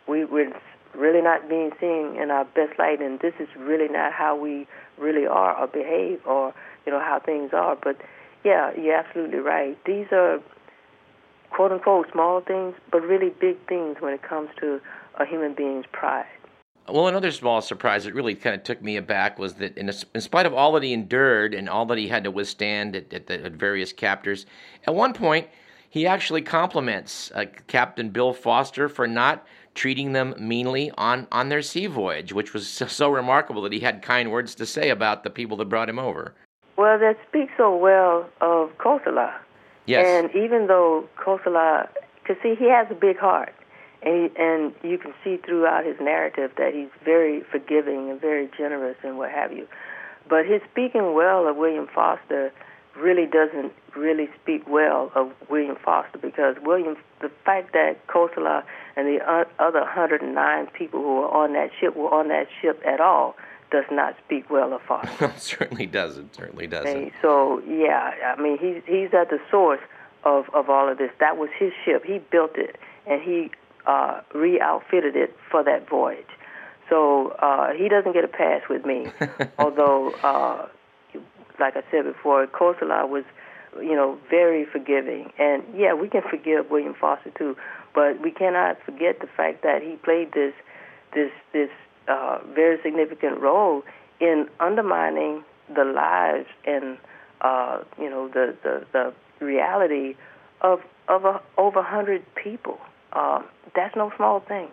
we 0.07 0.25
were 0.25 0.47
really 0.95 1.21
not 1.21 1.47
being 1.47 1.71
seen 1.79 2.17
in 2.21 2.31
our 2.31 2.45
best 2.45 2.77
light, 2.77 3.01
and 3.01 3.19
this 3.19 3.33
is 3.39 3.47
really 3.57 3.88
not 3.88 4.11
how 4.11 4.35
we 4.35 4.67
really 4.97 5.25
are 5.25 5.57
or 5.57 5.67
behave 5.67 6.19
or 6.25 6.53
you 6.85 6.91
know 6.91 7.00
how 7.00 7.19
things 7.23 7.51
are. 7.53 7.77
But 7.81 7.97
yeah, 8.43 8.71
you're 8.75 8.95
absolutely 8.95 9.39
right. 9.39 9.77
These 9.85 10.07
are 10.11 10.39
quote 11.51 11.71
unquote 11.71 12.11
small 12.11 12.41
things, 12.41 12.75
but 12.91 13.01
really 13.01 13.29
big 13.29 13.57
things 13.67 13.97
when 14.00 14.13
it 14.13 14.21
comes 14.21 14.50
to 14.59 14.81
a 15.19 15.25
human 15.25 15.53
being's 15.53 15.85
pride. 15.91 16.25
Well, 16.88 17.07
another 17.07 17.31
small 17.31 17.61
surprise 17.61 18.05
that 18.05 18.13
really 18.13 18.35
kind 18.35 18.55
of 18.55 18.63
took 18.63 18.81
me 18.81 18.97
aback 18.97 19.38
was 19.38 19.53
that, 19.55 19.77
in, 19.77 19.89
a, 19.89 19.93
in 20.13 20.21
spite 20.21 20.45
of 20.45 20.53
all 20.53 20.73
that 20.73 20.83
he 20.83 20.93
endured 20.93 21.53
and 21.53 21.69
all 21.69 21.85
that 21.85 21.97
he 21.97 22.07
had 22.07 22.23
to 22.23 22.31
withstand 22.31 22.95
at, 22.95 23.13
at, 23.13 23.29
at 23.29 23.51
various 23.53 23.93
captors, 23.93 24.45
at 24.85 24.95
one 24.95 25.13
point 25.13 25.47
he 25.89 26.07
actually 26.07 26.41
compliments 26.41 27.31
uh, 27.35 27.45
Captain 27.67 28.09
Bill 28.09 28.33
Foster 28.33 28.89
for 28.89 29.07
not 29.07 29.45
treating 29.75 30.13
them 30.13 30.33
meanly 30.39 30.91
on, 30.97 31.27
on 31.31 31.50
their 31.50 31.61
sea 31.61 31.85
voyage, 31.85 32.33
which 32.33 32.53
was 32.53 32.67
so, 32.67 32.88
so, 32.88 33.09
remarkable 33.09 33.61
that 33.61 33.73
he 33.73 33.79
had 33.79 34.01
kind 34.01 34.31
words 34.31 34.55
to 34.55 34.65
say 34.65 34.89
about 34.89 35.23
the 35.23 35.29
people 35.29 35.57
that 35.57 35.65
brought 35.65 35.89
him 35.89 36.00
over. 36.00 36.33
Well, 36.77 36.97
that 37.00 37.17
speaks 37.29 37.51
so 37.57 37.75
well 37.75 38.27
of 38.41 38.77
Kossola. 38.77 39.33
Yes. 39.85 40.05
And 40.05 40.35
even 40.35 40.67
though 40.67 41.07
Kossola, 41.17 41.89
because 42.21 42.41
see, 42.41 42.55
he 42.55 42.69
has 42.69 42.88
a 42.89 42.95
big 42.95 43.17
heart 43.17 43.53
and 44.03 44.31
he, 44.31 44.41
and 44.41 44.74
you 44.84 44.98
can 44.98 45.13
see 45.24 45.38
throughout 45.38 45.86
his 45.86 45.96
narrative 46.00 46.51
that 46.58 46.74
he's 46.74 46.89
very 47.03 47.41
forgiving 47.41 48.10
and 48.10 48.20
very 48.20 48.50
generous 48.58 48.98
and 49.03 49.17
what 49.17 49.31
have 49.31 49.51
you. 49.51 49.67
But 50.29 50.46
his 50.46 50.62
speaking 50.72 51.13
well 51.13 51.48
of 51.48 51.58
William 51.58 51.88
Foster 51.93 52.51
really 52.96 53.25
doesn't 53.25 53.74
really 53.96 54.29
speak 54.41 54.67
well 54.67 55.12
of 55.15 55.31
William 55.50 55.75
Foster 55.84 56.17
because 56.17 56.55
William, 56.62 56.98
the 57.22 57.31
fact 57.46 57.74
that 57.74 58.05
Kossola 58.08 58.63
and 58.96 59.08
the 59.08 59.20
other 59.60 59.79
109 59.79 60.67
people 60.67 61.01
who 61.01 61.15
were 61.15 61.29
on 61.29 61.53
that 61.53 61.72
ship 61.79 61.96
were 61.96 62.13
on 62.13 62.27
that 62.29 62.48
ship 62.62 62.81
at 62.86 63.00
all 63.00 63.36
does 63.72 63.86
not 63.89 64.15
speak 64.25 64.50
well 64.50 64.74
of 64.74 64.81
Foster. 64.81 65.34
certainly 65.38 65.86
doesn't. 65.86 66.36
Certainly 66.36 66.67
doesn't. 66.67 66.98
And 66.98 67.12
so 67.22 67.62
yeah, 67.67 68.12
I 68.38 68.41
mean 68.41 68.58
he's 68.58 68.81
he's 68.86 69.13
at 69.13 69.29
the 69.29 69.39
source 69.50 69.79
of 70.24 70.50
of 70.53 70.70
all 70.70 70.89
of 70.89 70.98
this. 70.98 71.12
That 71.20 71.38
was 71.38 71.50
his 71.58 71.72
ship. 71.86 72.03
He 72.05 72.20
built 72.20 72.58
it 72.58 72.77
and 73.08 73.22
he 73.22 73.51
uh, 73.85 74.21
re-outfitted 74.33 75.15
it 75.15 75.35
for 75.50 75.63
that 75.63 75.89
voyage. 75.89 76.25
So 76.89 77.29
uh, 77.39 77.73
he 77.73 77.88
doesn't 77.88 78.13
get 78.13 78.23
a 78.23 78.27
pass 78.27 78.61
with 78.69 78.85
me. 78.85 79.07
Although, 79.59 80.11
uh, 80.23 80.67
like 81.59 81.75
I 81.77 81.83
said 81.89 82.03
before, 82.03 82.45
Kossola 82.47 83.07
was, 83.07 83.23
you 83.77 83.95
know, 83.95 84.17
very 84.29 84.65
forgiving. 84.65 85.31
And 85.39 85.63
yeah, 85.75 85.93
we 85.93 86.09
can 86.09 86.21
forgive 86.29 86.69
William 86.69 86.93
Foster 86.93 87.31
too, 87.31 87.55
but 87.95 88.21
we 88.21 88.31
cannot 88.31 88.77
forget 88.83 89.19
the 89.21 89.27
fact 89.27 89.63
that 89.63 89.81
he 89.81 89.95
played 89.95 90.33
this, 90.33 90.53
this, 91.13 91.31
this 91.53 91.69
uh, 92.07 92.39
very 92.53 92.77
significant 92.83 93.39
role 93.39 93.83
in 94.19 94.47
undermining 94.59 95.43
the 95.73 95.85
lives 95.85 96.47
and, 96.65 96.97
uh, 97.39 97.79
you 97.97 98.09
know, 98.09 98.27
the, 98.27 98.55
the, 98.63 98.85
the 98.91 99.45
reality 99.45 100.15
of 100.61 100.81
of 101.07 101.25
a, 101.25 101.41
over 101.57 101.81
hundred 101.81 102.23
people. 102.35 102.79
Uh, 103.13 103.41
that's 103.75 103.96
no 103.96 104.12
small 104.15 104.39
thing. 104.41 104.70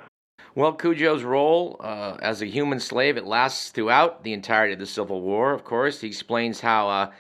Well, 0.55 0.73
Cudjo's 0.73 1.23
role 1.23 1.77
uh, 1.81 2.17
as 2.21 2.43
a 2.43 2.47
human 2.47 2.81
slave 2.81 3.17
it 3.17 3.25
lasts 3.25 3.71
throughout 3.71 4.25
the 4.25 4.33
entirety 4.33 4.73
of 4.73 4.79
the 4.79 4.87
Civil 4.87 5.21
War. 5.21 5.53
Of 5.53 5.65
course, 5.65 6.01
he 6.01 6.09
explains 6.09 6.61
how 6.61 6.89
uh, 6.89 7.11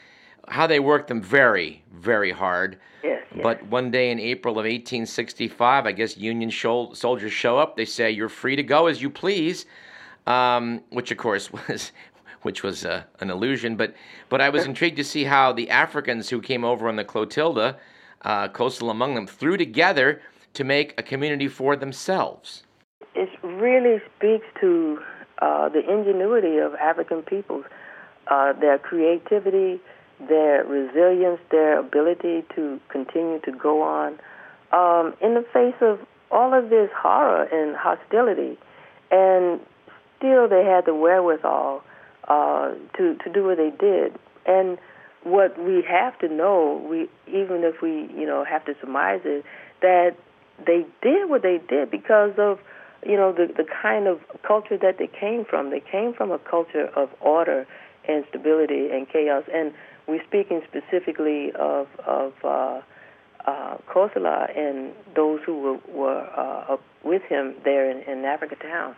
how 0.49 0.67
they 0.67 0.81
worked 0.81 1.09
them 1.09 1.23
very, 1.23 1.85
very 1.93 2.33
hard. 2.33 2.79
Yes, 3.05 3.23
yes. 3.35 3.43
But 3.43 3.67
one 3.67 3.91
day 3.91 4.11
in 4.11 4.19
April 4.19 4.55
of 4.55 4.65
1865, 4.65 5.87
I 5.87 5.93
guess 5.93 6.17
Union 6.17 6.51
soldiers 6.51 7.33
show 7.33 7.59
up. 7.59 7.77
They 7.77 7.85
say, 7.85 8.11
"You're 8.11 8.29
free 8.29 8.57
to 8.57 8.63
go 8.63 8.87
as 8.87 9.03
you 9.03 9.11
please," 9.11 9.67
um, 10.27 10.83
which 10.91 11.11
of 11.11 11.19
course 11.19 11.53
was 11.69 11.93
which 12.43 12.63
was 12.63 12.85
uh, 12.85 13.03
an 13.21 13.31
illusion. 13.31 13.77
But 13.77 13.95
but 14.29 14.41
I 14.41 14.49
was 14.49 14.65
intrigued 14.71 14.97
to 14.97 15.05
see 15.05 15.25
how 15.25 15.53
the 15.53 15.71
Africans 15.71 16.29
who 16.29 16.41
came 16.41 16.65
over 16.65 16.89
on 16.89 16.97
the 16.97 17.05
Clotilda, 17.05 17.77
uh, 18.23 18.49
Kossola 18.49 18.91
among 18.91 19.15
them, 19.15 19.27
threw 19.27 19.57
together 19.57 20.23
to 20.59 20.65
make 20.65 20.93
a 20.99 21.05
community 21.05 21.47
for 21.47 21.77
themselves. 21.77 22.65
It 23.15 23.29
really 23.45 24.03
speaks 24.17 24.45
to 24.61 24.99
uh, 25.41 25.69
the 25.69 25.89
ingenuity 25.89 26.59
of 26.59 26.75
African 26.75 27.23
peoples, 27.23 27.65
uh, 28.27 28.55
their 28.55 28.77
creativity, 28.77 29.81
their 30.29 30.65
resilience, 30.65 31.39
their 31.53 31.79
ability 31.79 32.45
to 32.57 32.81
continue 32.89 33.39
to 33.43 33.53
go 33.53 33.83
on 33.83 34.19
um, 34.73 35.15
in 35.21 35.35
the 35.35 35.47
face 35.53 35.81
of 35.81 36.01
all 36.33 36.53
of 36.53 36.71
this 36.71 36.91
horror 36.93 37.45
and 37.45 37.77
hostility. 37.77 38.59
And 39.13 39.61
still, 40.19 40.49
they 40.49 40.65
had 40.65 40.87
the 40.87 40.95
wherewithal 40.95 41.85
uh, 42.27 42.75
to 42.97 43.15
to 43.15 43.31
do 43.33 43.45
what 43.45 43.59
they 43.59 43.71
did. 43.79 44.19
And 44.45 44.77
what 45.23 45.57
we 45.57 45.85
have 45.89 46.19
to 46.19 46.29
know, 46.29 46.85
we 46.91 47.09
even 47.29 47.63
if 47.63 47.81
we 47.81 48.11
you 48.13 48.27
know 48.27 48.45
have 48.45 48.65
to 48.65 48.75
surmise 48.81 49.21
it, 49.25 49.45
that 49.83 50.17
they 50.67 50.87
did 51.03 51.29
what 51.29 51.43
they 51.43 51.61
did 51.69 51.91
because 51.91 52.33
of 52.39 52.59
you 53.05 53.17
know 53.17 53.33
the 53.33 53.47
the 53.47 53.65
kind 53.65 54.07
of 54.07 54.21
culture 54.47 54.79
that 54.79 54.99
they 54.99 55.07
came 55.09 55.45
from. 55.45 55.71
They 55.71 55.81
came 55.81 56.15
from 56.15 56.31
a 56.31 56.39
culture 56.39 56.87
of 56.97 57.11
order 57.21 57.67
and 58.09 58.25
stability 58.29 58.91
and 58.91 59.09
chaos. 59.09 59.45
And 59.53 59.73
we're 60.07 60.25
speaking 60.25 60.63
specifically 60.67 61.53
of 61.53 61.87
of 62.07 62.33
uh, 62.45 62.81
uh, 63.47 63.77
Kossola 63.89 64.57
and 64.57 64.93
those 65.15 65.41
who 65.45 65.61
were, 65.61 65.79
were 65.93 66.31
uh, 66.37 66.77
with 67.05 67.23
him 67.23 67.55
there 67.65 67.91
in, 67.91 68.03
in 68.11 68.25
Africa 68.25 68.57
Town. 68.57 68.97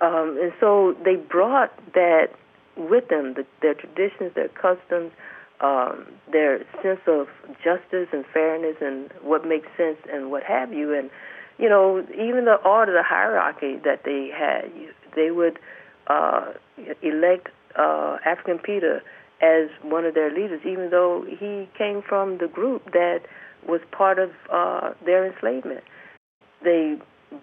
Um, 0.00 0.38
and 0.40 0.52
so 0.60 0.96
they 1.04 1.16
brought 1.16 1.72
that 1.94 2.28
with 2.76 3.08
them, 3.08 3.34
the, 3.34 3.46
their 3.62 3.74
traditions, 3.74 4.34
their 4.34 4.48
customs, 4.48 5.12
um, 5.60 6.06
their 6.30 6.58
sense 6.82 7.00
of 7.06 7.28
justice 7.64 8.08
and 8.12 8.24
fairness 8.32 8.76
and 8.80 9.10
what 9.22 9.46
makes 9.46 9.68
sense 9.76 9.98
and 10.12 10.30
what 10.30 10.42
have 10.42 10.72
you. 10.72 10.94
And, 10.94 11.10
you 11.58 11.68
know, 11.68 12.04
even 12.12 12.44
the 12.44 12.56
order, 12.64 12.92
the 12.92 13.02
hierarchy 13.02 13.76
that 13.84 14.02
they 14.04 14.30
had, 14.36 14.70
they 15.14 15.30
would 15.30 15.58
uh, 16.08 16.52
elect 17.02 17.48
uh, 17.78 18.18
African 18.24 18.58
Peter 18.58 19.02
as 19.42 19.68
one 19.82 20.04
of 20.04 20.14
their 20.14 20.32
leaders, 20.32 20.60
even 20.64 20.90
though 20.90 21.24
he 21.28 21.68
came 21.76 22.02
from 22.02 22.38
the 22.38 22.48
group 22.48 22.92
that 22.92 23.20
was 23.66 23.80
part 23.92 24.18
of 24.18 24.30
uh, 24.52 24.92
their 25.04 25.26
enslavement. 25.26 25.84
They 26.62 26.96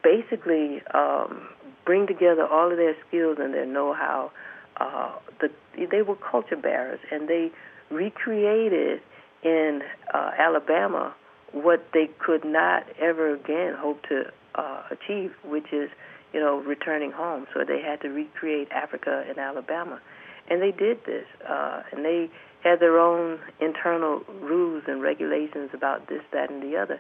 basically 0.04 0.82
um, 0.94 1.50
bring 1.86 2.08
together 2.08 2.48
all 2.48 2.72
of 2.72 2.78
their 2.78 2.96
skills 3.08 3.38
and 3.40 3.54
their 3.54 3.66
know-how 3.66 4.32
uh, 4.78 5.12
the 5.40 5.50
they 5.92 6.02
were 6.02 6.16
culture 6.16 6.56
bearers, 6.56 7.00
and 7.12 7.28
they 7.28 7.52
recreated 7.90 9.02
in 9.44 9.82
uh, 10.14 10.32
Alabama 10.38 11.14
what 11.52 11.86
they 11.94 12.10
could 12.20 12.44
not 12.44 12.84
ever 13.00 13.34
again 13.34 13.76
hope 13.78 14.02
to 14.04 14.24
uh, 14.56 14.84
achieve, 14.92 15.32
which 15.44 15.72
is 15.72 15.90
you 16.34 16.40
know 16.40 16.60
returning 16.62 17.12
home. 17.12 17.46
So 17.54 17.64
they 17.68 17.82
had 17.82 18.02
to 18.02 18.10
recreate 18.10 18.70
Africa 18.72 19.24
in 19.30 19.40
Alabama, 19.40 20.02
and 20.50 20.62
they 20.62 20.72
did 20.72 21.06
this, 21.06 21.26
uh, 21.48 21.84
and 21.92 22.04
they 22.04 22.30
had 22.64 22.80
their 22.80 22.98
own 23.00 23.40
internal 23.60 24.24
rules 24.42 24.84
and 24.88 25.02
regulations 25.02 25.70
about 25.74 26.08
this, 26.08 26.22
that, 26.32 26.50
and 26.50 26.64
the 26.64 26.78
other. 26.78 27.00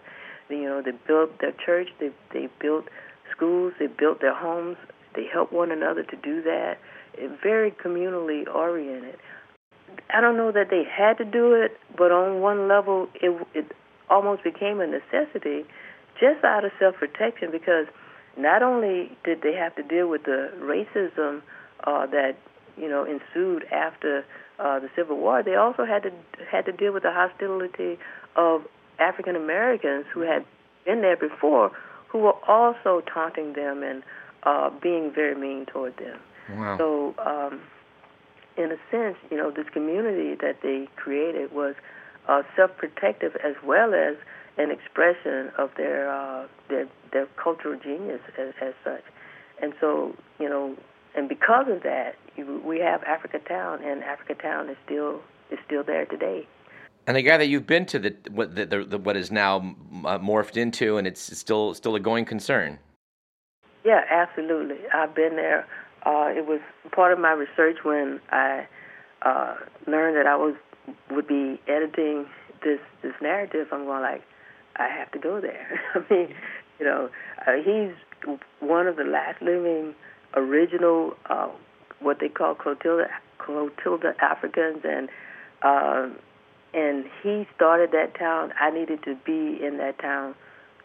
You 0.50 0.63
know, 0.63 0.82
they 0.82 0.91
built 1.08 1.39
their 1.39 1.54
church, 1.65 1.89
they 2.00 2.12
they 2.32 2.48
built 2.62 2.86
schools, 3.36 3.74
they 3.80 3.88
built 3.88 4.22
their 4.22 4.36
homes, 4.36 4.78
they 5.15 5.26
helped 5.32 5.54
one 5.54 5.72
another 5.72 6.04
to 6.04 6.15
do 6.17 6.43
that 6.43 6.78
very 7.41 7.72
communally 7.72 8.48
oriented. 8.54 9.17
I 10.09 10.21
don't 10.21 10.37
know 10.37 10.51
that 10.51 10.69
they 10.69 10.83
had 10.83 11.17
to 11.17 11.25
do 11.25 11.53
it, 11.53 11.77
but 11.97 12.11
on 12.11 12.41
one 12.41 12.67
level, 12.67 13.07
it, 13.15 13.47
it 13.53 13.71
almost 14.09 14.43
became 14.43 14.79
a 14.79 14.87
necessity 14.87 15.65
just 16.19 16.43
out 16.43 16.65
of 16.65 16.71
self 16.79 16.95
protection 16.95 17.49
because 17.51 17.87
not 18.37 18.63
only 18.63 19.15
did 19.23 19.41
they 19.41 19.53
have 19.53 19.75
to 19.75 19.83
deal 19.83 20.09
with 20.09 20.23
the 20.23 20.51
racism 20.59 21.41
uh, 21.85 22.05
that 22.07 22.35
you 22.77 22.89
know 22.89 23.05
ensued 23.05 23.65
after 23.71 24.25
uh, 24.59 24.79
the 24.79 24.89
Civil 24.95 25.17
War, 25.17 25.43
they 25.43 25.55
also 25.55 25.85
had 25.85 26.03
to 26.03 26.11
had 26.49 26.65
to 26.65 26.71
deal 26.71 26.93
with 26.93 27.03
the 27.03 27.11
hostility 27.11 27.97
of 28.35 28.63
African 28.99 29.35
Americans 29.35 30.05
who 30.13 30.21
had 30.21 30.45
been 30.85 31.01
there 31.01 31.17
before, 31.17 31.71
who 32.07 32.19
were 32.19 32.35
also 32.47 33.01
taunting 33.11 33.53
them 33.53 33.83
and 33.83 34.03
uh, 34.43 34.69
being 34.81 35.11
very 35.13 35.35
mean 35.35 35.65
toward 35.65 35.95
them. 35.97 36.19
Wow. 36.57 36.77
So, 36.77 37.15
um, 37.25 37.61
in 38.57 38.71
a 38.71 38.77
sense, 38.91 39.17
you 39.31 39.37
know, 39.37 39.51
this 39.51 39.67
community 39.71 40.35
that 40.35 40.57
they 40.61 40.87
created 40.95 41.51
was 41.51 41.75
uh, 42.27 42.43
self-protective 42.55 43.35
as 43.43 43.55
well 43.63 43.93
as 43.93 44.15
an 44.57 44.71
expression 44.71 45.51
of 45.57 45.71
their 45.77 46.11
uh, 46.11 46.47
their 46.69 46.87
their 47.11 47.25
cultural 47.41 47.79
genius 47.79 48.21
as, 48.37 48.53
as 48.61 48.73
such. 48.83 49.03
And 49.61 49.73
so, 49.79 50.15
you 50.39 50.49
know, 50.49 50.75
and 51.15 51.27
because 51.29 51.67
of 51.69 51.83
that, 51.83 52.15
we 52.65 52.79
have 52.79 53.03
Africa 53.03 53.39
Town, 53.39 53.83
and 53.83 54.03
Africa 54.03 54.35
Town 54.35 54.69
is 54.69 54.77
still 54.85 55.21
is 55.51 55.59
still 55.65 55.83
there 55.83 56.05
today. 56.05 56.47
And 57.05 57.17
I 57.17 57.21
gather 57.21 57.43
you've 57.43 57.67
been 57.67 57.85
to 57.87 57.99
the 57.99 58.15
what 58.31 58.55
the, 58.55 58.65
the, 58.65 58.83
the 58.83 58.97
what 58.97 59.17
is 59.17 59.31
now 59.31 59.57
uh, 60.05 60.19
morphed 60.19 60.57
into, 60.57 60.97
and 60.97 61.07
it's 61.07 61.37
still 61.37 61.73
still 61.73 61.95
a 61.95 61.99
going 61.99 62.25
concern. 62.25 62.79
Yeah, 63.83 64.01
absolutely. 64.09 64.77
I've 64.93 65.13
been 65.13 65.35
there 65.35 65.67
uh, 66.05 66.27
it 66.35 66.45
was 66.45 66.59
part 66.91 67.13
of 67.13 67.19
my 67.19 67.31
research 67.31 67.77
when 67.83 68.19
I 68.29 68.67
uh, 69.21 69.55
learned 69.87 70.17
that 70.17 70.27
I 70.27 70.35
was 70.35 70.55
would 71.09 71.27
be 71.27 71.59
editing 71.67 72.25
this 72.63 72.79
this 73.01 73.13
narrative. 73.21 73.67
I'm 73.71 73.85
going 73.85 74.01
like, 74.01 74.23
I 74.75 74.87
have 74.87 75.11
to 75.11 75.19
go 75.19 75.39
there. 75.39 75.81
I 75.95 76.13
mean, 76.13 76.35
you 76.79 76.85
know, 76.85 77.09
uh, 77.47 77.53
he's 77.63 77.93
one 78.59 78.87
of 78.87 78.95
the 78.97 79.03
last 79.03 79.41
living 79.41 79.95
original 80.35 81.15
uh, 81.29 81.49
what 81.99 82.19
they 82.19 82.29
call 82.29 82.55
Clotilda 82.55 83.07
Clotilda 83.37 84.13
Africans, 84.21 84.81
and 84.83 85.09
uh, 85.61 86.09
and 86.73 87.05
he 87.21 87.47
started 87.55 87.91
that 87.91 88.17
town. 88.17 88.53
I 88.59 88.71
needed 88.71 89.03
to 89.03 89.15
be 89.25 89.63
in 89.63 89.77
that 89.77 89.99
town 89.99 90.35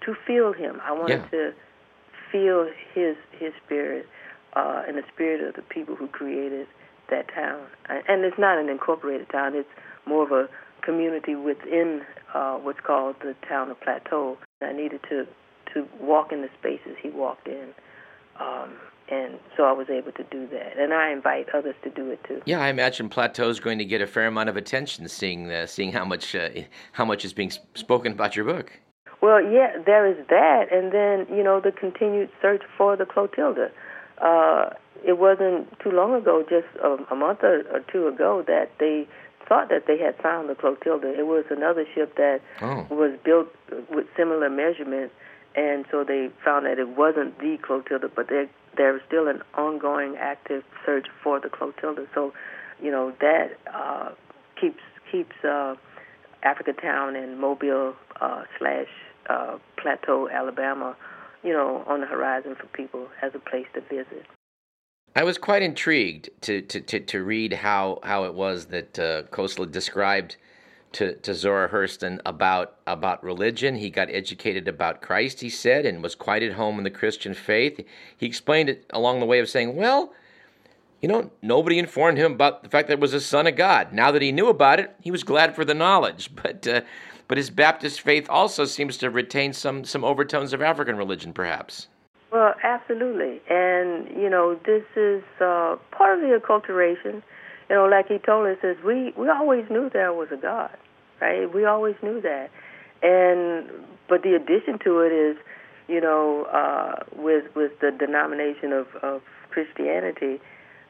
to 0.05 0.15
feel 0.27 0.53
him. 0.53 0.81
I 0.85 0.93
wanted 0.93 1.23
yeah. 1.23 1.29
to 1.31 1.53
feel 2.31 2.69
his 2.95 3.17
his 3.39 3.53
spirit 3.65 4.07
uh, 4.55 4.83
in 4.89 4.97
the 4.97 5.03
spirit 5.13 5.47
of 5.47 5.55
the 5.55 5.63
people 5.63 5.95
who 5.95 6.09
created 6.09 6.67
that 7.11 7.27
town. 7.35 7.61
And 7.89 8.25
it's 8.25 8.39
not 8.39 8.59
an 8.59 8.69
incorporated 8.69 9.29
town; 9.31 9.55
it's 9.55 9.69
more 10.07 10.25
of 10.25 10.33
a 10.33 10.49
community 10.83 11.35
within 11.35 12.03
uh, 12.35 12.57
what's 12.57 12.81
called 12.81 13.17
the 13.21 13.35
town 13.49 13.71
of 13.71 13.81
Plateau. 13.81 14.39
I 14.63 14.73
needed 14.73 15.01
to 15.09 15.27
to 15.75 15.87
walk 16.01 16.33
in 16.33 16.43
the 16.43 16.49
spaces 16.59 16.97
he 17.03 17.11
walked 17.11 17.47
in. 17.47 17.69
Um, 18.41 18.73
and 19.11 19.39
so 19.57 19.65
I 19.65 19.73
was 19.73 19.89
able 19.89 20.13
to 20.13 20.25
do 20.25 20.47
that, 20.49 20.79
and 20.79 20.93
I 20.93 21.11
invite 21.11 21.49
others 21.55 21.75
to 21.83 21.91
do 21.91 22.11
it 22.11 22.23
too. 22.25 22.43
Yeah, 22.45 22.61
I 22.61 22.69
imagine 22.69 23.09
Plateau 23.09 23.49
is 23.49 23.59
going 23.59 23.79
to 23.79 23.85
get 23.85 24.03
a 24.03 24.07
fair 24.07 24.27
amount 24.27 24.51
of 24.51 24.57
attention, 24.57 25.09
seeing 25.09 25.51
uh, 25.51 25.67
seeing 25.67 25.93
how 25.93 26.05
much 26.05 26.35
uh, 26.35 26.51
how 26.93 27.05
much 27.05 27.25
is 27.25 27.33
being 27.33 27.51
spoken 27.75 28.13
about 28.13 28.37
your 28.37 28.45
book. 28.45 28.73
Well, 29.23 29.43
yeah, 29.43 29.73
there 29.85 30.07
is 30.07 30.19
that, 30.29 30.67
and 30.71 30.93
then 30.93 31.27
you 31.35 31.43
know 31.43 31.59
the 31.59 31.73
continued 31.73 32.29
search 32.43 32.63
for 32.77 32.97
the 32.97 33.07
Clotilda 33.07 33.71
uh, 34.21 34.71
it 35.05 35.19
wasn't 35.19 35.79
too 35.81 35.91
long 35.91 36.15
ago, 36.15 36.43
just 36.49 36.67
a, 36.83 36.97
a 37.13 37.15
month 37.15 37.43
or, 37.43 37.61
or 37.73 37.81
two 37.93 38.09
ago, 38.09 38.43
that 38.47 38.71
they 38.79 39.07
thought 39.49 39.69
that 39.71 39.87
they 39.87 39.97
had 39.99 40.17
found 40.19 40.49
the 40.49 40.55
Clotilda. 40.55 41.19
It 41.19 41.27
was 41.27 41.45
another 41.51 41.87
ship 41.95 42.17
that 42.17 42.41
Oh. 42.61 42.87
was 42.91 43.13
built 43.25 43.49
with 43.91 44.07
similar 44.17 44.51
measurements, 44.51 45.15
and 45.55 45.85
so 45.91 46.05
they 46.05 46.31
found 46.45 46.67
that 46.67 46.79
it 46.79 46.89
wasn't 46.89 47.39
the 47.39 47.57
Clotilda, 47.63 48.09
but 48.15 48.29
there 48.29 48.49
there 48.77 48.93
was 48.93 49.03
still 49.07 49.27
an 49.27 49.43
ongoing 49.55 50.17
active 50.17 50.63
search 50.87 51.07
for 51.23 51.41
the 51.41 51.49
Clotilda. 51.49 52.07
So, 52.15 52.33
you 52.83 52.91
know 52.91 53.13
that 53.21 53.57
uh, 53.73 54.11
keeps 54.61 54.83
keeps 55.11 55.35
uh, 55.45 55.75
Africa 56.43 56.73
Town 56.75 57.17
and 57.17 57.41
Mobile 57.41 57.95
uh, 58.21 58.43
slash 58.59 58.87
uh, 59.31 59.59
Plateau, 59.77 60.29
Alabama, 60.29 60.95
you 61.43 61.53
know, 61.53 61.85
on 61.87 62.01
the 62.01 62.07
horizon 62.07 62.57
for 62.59 62.67
people 62.69 63.09
as 63.23 63.33
a 63.35 63.39
place 63.39 63.67
to 63.75 63.81
visit. 63.83 64.27
I 65.17 65.25
was 65.25 65.39
quite 65.39 65.63
intrigued 65.63 66.31
to, 66.43 66.63
to, 66.63 66.81
to, 66.81 67.01
to 67.01 67.25
read 67.25 67.53
how, 67.55 67.99
how 68.03 68.25
it 68.25 68.35
was 68.35 68.67
that 68.67 68.99
uh, 68.99 69.23
Kossola 69.25 69.71
described 69.71 70.37
to, 70.93 71.15
to 71.17 71.35
Zora 71.35 71.69
Hurston 71.69 72.21
about, 72.25 72.77
about 72.87 73.23
religion. 73.23 73.77
He 73.77 73.91
got 73.91 74.09
educated 74.11 74.69
about 74.69 75.03
Christ, 75.03 75.41
he 75.41 75.51
said, 75.51 75.85
and 75.87 76.03
was 76.03 76.15
quite 76.15 76.43
at 76.43 76.53
home 76.53 76.79
in 76.79 76.85
the 76.85 76.91
Christian 76.91 77.35
faith. 77.35 77.85
He 78.17 78.27
explained 78.27 78.69
it 78.69 78.87
along 78.91 79.21
the 79.21 79.27
way 79.27 79.39
of 79.41 79.49
saying, 79.49 79.77
well, 79.77 80.13
you 81.01 81.09
know, 81.09 81.31
nobody 81.43 81.79
informed 81.79 82.19
him 82.19 82.33
about 82.33 82.63
the 82.63 82.69
fact 82.69 82.89
that 82.89 82.95
it 82.95 83.01
was 83.01 83.15
a 83.15 83.21
son 83.21 83.47
of 83.47 83.57
God. 83.57 83.93
Now 83.93 84.11
that 84.11 84.23
he 84.23 84.33
knew 84.33 84.49
about 84.49 84.81
it, 84.81 84.95
he 85.01 85.11
was 85.11 85.23
glad 85.25 85.55
for 85.55 85.65
the 85.65 85.75
knowledge. 85.75 86.31
But, 86.43 86.67
uh, 86.67 86.81
but 87.29 87.37
his 87.37 87.51
Baptist 87.51 88.01
faith 88.01 88.27
also 88.29 88.65
seems 88.65 88.97
to 88.99 89.11
retain 89.11 89.53
some, 89.53 89.85
some 89.85 90.03
overtones 90.03 90.53
of 90.53 90.63
African 90.63 90.97
religion, 90.97 91.33
perhaps. 91.33 91.89
Well, 92.33 92.55
absolutely, 92.63 93.41
and 93.49 94.07
you 94.15 94.29
know 94.29 94.59
this 94.67 94.85
is 94.97 95.23
uh, 95.41 95.77
part 95.93 96.19
of 96.19 96.21
the 96.21 96.39
acculturation. 96.39 97.23
You 97.71 97.77
know, 97.77 97.87
like 97.87 98.09
he 98.09 98.19
told 98.19 98.47
us, 98.49 98.59
is 98.63 98.77
we 98.85 99.15
we 99.17 99.31
always 99.31 99.65
knew 99.71 99.89
there 99.89 100.13
was 100.13 100.29
a 100.31 100.37
God, 100.37 100.77
right? 101.23 101.53
We 101.53 101.65
always 101.65 101.95
knew 102.03 102.21
that, 102.21 102.51
and 103.03 103.71
but 104.11 104.23
the 104.23 104.35
addition 104.35 104.79
to 104.85 105.01
it 105.01 105.13
is, 105.13 105.39
you 105.89 106.03
know, 106.03 106.45
uh, 106.53 107.03
with 107.17 107.45
with 107.57 107.73
the 107.81 107.93
denomination 107.93 108.75
of 108.75 108.89
of 109.03 109.23
Christianity, 109.49 110.39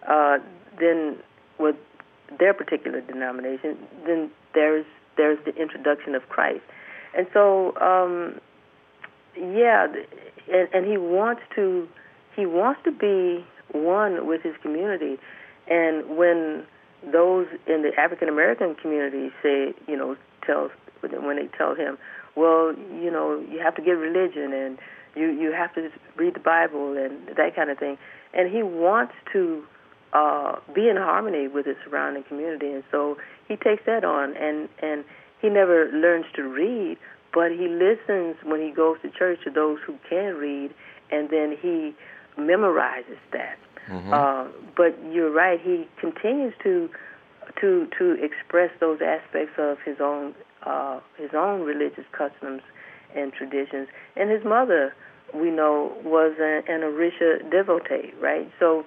uh, 0.08 0.38
then 0.80 1.18
with 1.60 1.76
their 2.38 2.54
particular 2.54 3.00
denomination, 3.00 3.78
then 4.06 4.30
there's 4.54 4.86
there's 5.16 5.38
the 5.44 5.54
introduction 5.56 6.14
of 6.14 6.28
Christ, 6.28 6.64
and 7.16 7.26
so. 7.32 7.76
Um, 7.78 8.40
yeah, 9.36 9.86
and, 10.52 10.68
and 10.72 10.86
he 10.86 10.96
wants 10.96 11.42
to 11.54 11.88
he 12.34 12.46
wants 12.46 12.80
to 12.84 12.92
be 12.92 13.44
one 13.72 14.26
with 14.26 14.42
his 14.42 14.54
community, 14.62 15.18
and 15.68 16.16
when 16.16 16.64
those 17.12 17.46
in 17.66 17.82
the 17.82 17.92
African 17.98 18.28
American 18.28 18.74
community 18.74 19.30
say, 19.42 19.74
you 19.86 19.96
know, 19.96 20.16
tell 20.44 20.70
when 21.00 21.36
they 21.36 21.48
tell 21.56 21.74
him, 21.74 21.98
well, 22.34 22.74
you 23.00 23.10
know, 23.10 23.44
you 23.50 23.60
have 23.60 23.74
to 23.76 23.82
get 23.82 23.92
religion 23.92 24.52
and 24.52 24.78
you 25.14 25.28
you 25.30 25.52
have 25.52 25.74
to 25.74 25.90
read 26.16 26.34
the 26.34 26.40
Bible 26.40 26.96
and 26.96 27.36
that 27.36 27.54
kind 27.54 27.70
of 27.70 27.78
thing, 27.78 27.98
and 28.34 28.50
he 28.50 28.62
wants 28.62 29.14
to 29.32 29.62
uh, 30.12 30.56
be 30.74 30.88
in 30.88 30.96
harmony 30.96 31.48
with 31.48 31.66
his 31.66 31.76
surrounding 31.84 32.24
community, 32.24 32.70
and 32.72 32.84
so 32.90 33.16
he 33.46 33.56
takes 33.56 33.84
that 33.86 34.04
on, 34.04 34.36
and 34.36 34.68
and 34.82 35.04
he 35.40 35.48
never 35.48 35.90
learns 35.92 36.26
to 36.34 36.42
read, 36.42 36.98
but 37.32 37.50
he 37.52 37.68
listens 37.68 38.36
when 38.44 38.60
he 38.60 38.70
goes 38.70 38.96
to 39.02 39.10
church 39.10 39.38
to 39.44 39.50
those 39.50 39.78
who 39.86 39.96
can 40.08 40.34
read, 40.36 40.74
and 41.10 41.30
then 41.30 41.56
he 41.60 41.94
memorizes 42.38 43.18
that. 43.32 43.58
Mm-hmm. 43.88 44.12
Uh, 44.12 44.46
but 44.76 44.96
you're 45.12 45.32
right; 45.32 45.60
he 45.60 45.86
continues 46.00 46.54
to 46.62 46.88
to 47.60 47.88
to 47.98 48.16
express 48.22 48.70
those 48.80 49.00
aspects 49.00 49.54
of 49.58 49.78
his 49.84 49.96
own 50.00 50.34
uh, 50.64 51.00
his 51.16 51.30
own 51.34 51.62
religious 51.62 52.04
customs 52.12 52.62
and 53.14 53.32
traditions. 53.32 53.88
And 54.16 54.30
his 54.30 54.44
mother, 54.44 54.94
we 55.34 55.50
know, 55.50 55.92
was 56.04 56.34
an, 56.38 56.62
an 56.68 56.80
Orisha 56.80 57.50
devotee, 57.50 58.12
right? 58.20 58.50
So 58.58 58.84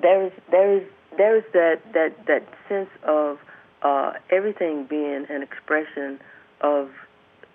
there 0.00 0.26
is 0.26 0.32
there 0.50 0.76
is 0.78 0.82
there 1.16 1.36
is 1.36 1.44
that 1.52 1.80
that 1.94 2.26
that 2.26 2.46
sense 2.68 2.90
of 3.04 3.38
uh, 3.82 4.12
everything 4.30 4.86
being 4.88 5.26
an 5.28 5.42
expression 5.42 6.18
of 6.60 6.90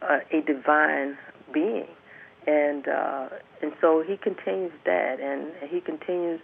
uh, 0.01 0.19
a 0.31 0.41
divine 0.41 1.17
being, 1.53 1.87
and 2.47 2.87
uh, 2.87 3.29
and 3.61 3.73
so 3.81 4.03
he 4.05 4.17
continues 4.17 4.73
that, 4.85 5.19
and 5.19 5.51
he 5.69 5.81
continues 5.81 6.39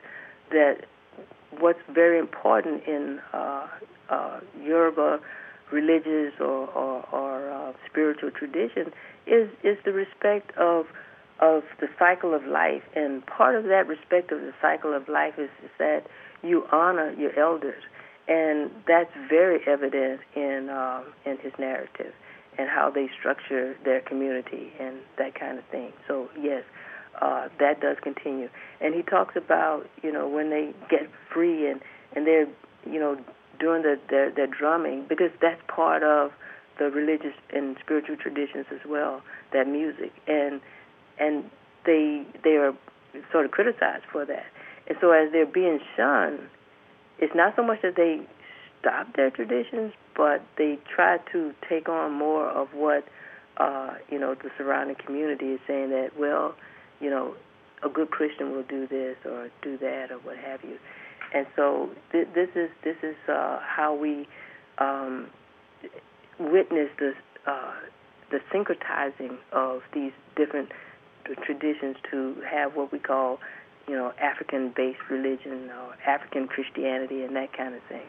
that. 0.51 0.85
What's 1.59 1.79
very 1.91 2.19
important 2.19 2.83
in 2.85 3.19
uh, 3.33 3.65
uh, 4.07 4.39
Yoruba 4.61 5.19
religious 5.71 6.33
or, 6.39 6.67
or, 6.69 7.05
or 7.11 7.49
uh, 7.51 7.73
spiritual 7.89 8.31
tradition 8.31 8.91
is 9.27 9.49
is 9.63 9.77
the 9.85 9.91
respect 9.91 10.55
of 10.57 10.85
of 11.41 11.63
the 11.79 11.87
cycle 11.97 12.33
of 12.33 12.45
life, 12.45 12.83
and 12.95 13.25
part 13.25 13.55
of 13.55 13.63
that 13.65 13.87
respect 13.87 14.31
of 14.31 14.41
the 14.41 14.53
cycle 14.61 14.93
of 14.93 15.07
life 15.07 15.35
is, 15.37 15.49
is 15.63 15.71
that 15.77 16.05
you 16.43 16.65
honor 16.71 17.11
your 17.13 17.37
elders, 17.39 17.83
and 18.27 18.71
that's 18.87 19.11
very 19.29 19.59
evident 19.67 20.21
in 20.35 20.69
um, 20.69 21.05
in 21.25 21.37
his 21.37 21.53
narrative 21.57 22.13
and 22.57 22.69
how 22.69 22.89
they 22.89 23.09
structure 23.17 23.75
their 23.85 24.01
community 24.01 24.73
and 24.79 24.97
that 25.17 25.33
kind 25.39 25.57
of 25.57 25.65
thing. 25.65 25.93
So 26.07 26.29
yes, 26.39 26.63
uh, 27.21 27.47
that 27.59 27.79
does 27.79 27.97
continue. 28.01 28.49
And 28.81 28.93
he 28.93 29.01
talks 29.01 29.35
about 29.35 29.87
you 30.03 30.11
know 30.11 30.27
when 30.27 30.49
they 30.49 30.73
get 30.89 31.09
free 31.33 31.69
and 31.69 31.81
and 32.15 32.27
they're 32.27 32.47
you 32.85 32.99
know 32.99 33.17
doing 33.59 33.81
the 33.83 33.99
their, 34.09 34.31
their 34.31 34.47
drumming 34.47 35.05
because 35.07 35.31
that's 35.41 35.61
part 35.67 36.03
of 36.03 36.31
the 36.77 36.89
religious 36.89 37.35
and 37.53 37.75
spiritual 37.79 38.15
traditions 38.15 38.65
as 38.71 38.79
well. 38.87 39.21
That 39.53 39.67
music 39.67 40.13
and 40.27 40.61
and 41.19 41.43
they 41.85 42.25
they 42.43 42.55
are 42.57 42.73
sort 43.31 43.45
of 43.45 43.51
criticized 43.51 44.05
for 44.11 44.25
that. 44.25 44.45
And 44.87 44.97
so 45.01 45.11
as 45.11 45.31
they're 45.31 45.45
being 45.45 45.79
shunned, 45.95 46.39
it's 47.19 47.35
not 47.35 47.55
so 47.55 47.63
much 47.63 47.81
that 47.83 47.95
they 47.95 48.21
stop 48.79 49.15
their 49.15 49.29
traditions, 49.29 49.93
but 50.15 50.41
they 50.57 50.79
try 50.93 51.17
to 51.31 51.53
take 51.67 51.89
on 51.89 52.13
more 52.13 52.47
of 52.47 52.69
what 52.73 53.05
uh, 53.57 53.95
you 54.09 54.19
know 54.19 54.35
the 54.35 54.49
surrounding 54.57 54.95
community 54.95 55.53
is 55.53 55.59
saying 55.67 55.89
that 55.89 56.11
well, 56.17 56.55
you 56.99 57.09
know, 57.09 57.35
a 57.83 57.89
good 57.89 58.11
Christian 58.11 58.51
will 58.51 58.63
do 58.63 58.87
this 58.87 59.17
or 59.25 59.49
do 59.61 59.77
that 59.77 60.11
or 60.11 60.17
what 60.19 60.37
have 60.37 60.63
you. 60.63 60.77
And 61.33 61.45
so 61.55 61.89
th- 62.11 62.27
this 62.33 62.49
is 62.55 62.69
this 62.83 62.97
is 63.03 63.15
uh, 63.27 63.59
how 63.61 63.93
we 63.93 64.27
um, 64.77 65.27
witness 66.39 66.89
the 66.97 67.13
uh, 67.45 67.73
the 68.31 68.39
syncretizing 68.53 69.37
of 69.51 69.81
these 69.93 70.11
different 70.35 70.69
traditions 71.35 71.97
to 72.11 72.35
have 72.49 72.75
what 72.75 72.91
we 72.91 72.99
call, 72.99 73.39
you 73.87 73.95
know, 73.95 74.13
African-based 74.19 75.09
religion 75.09 75.69
or 75.69 75.95
African 76.05 76.47
Christianity 76.47 77.23
and 77.23 77.35
that 77.35 77.53
kind 77.53 77.75
of 77.75 77.81
thing. 77.83 78.07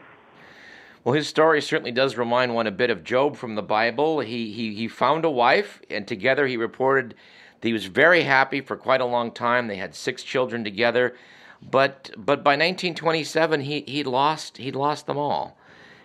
Well, 1.03 1.15
his 1.15 1.27
story 1.27 1.61
certainly 1.61 1.91
does 1.91 2.15
remind 2.15 2.53
one 2.53 2.67
a 2.67 2.71
bit 2.71 2.91
of 2.91 3.03
Job 3.03 3.35
from 3.35 3.55
the 3.55 3.63
Bible. 3.63 4.19
He 4.19 4.51
he 4.51 4.75
he 4.75 4.87
found 4.87 5.25
a 5.25 5.31
wife, 5.31 5.81
and 5.89 6.07
together 6.07 6.45
he 6.45 6.57
reported 6.57 7.15
that 7.59 7.67
he 7.67 7.73
was 7.73 7.85
very 7.85 8.23
happy 8.23 8.61
for 8.61 8.77
quite 8.77 9.01
a 9.01 9.05
long 9.05 9.31
time. 9.31 9.67
They 9.67 9.77
had 9.77 9.95
six 9.95 10.21
children 10.21 10.63
together, 10.63 11.15
but 11.59 12.11
but 12.15 12.43
by 12.43 12.51
1927 12.51 13.61
he 13.61 13.83
he 13.87 14.03
lost 14.03 14.57
he 14.57 14.71
lost 14.71 15.07
them 15.07 15.17
all. 15.17 15.57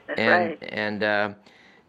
That's 0.06 0.18
and 0.18 0.48
right. 0.48 0.58
and 0.62 1.02
uh, 1.02 1.30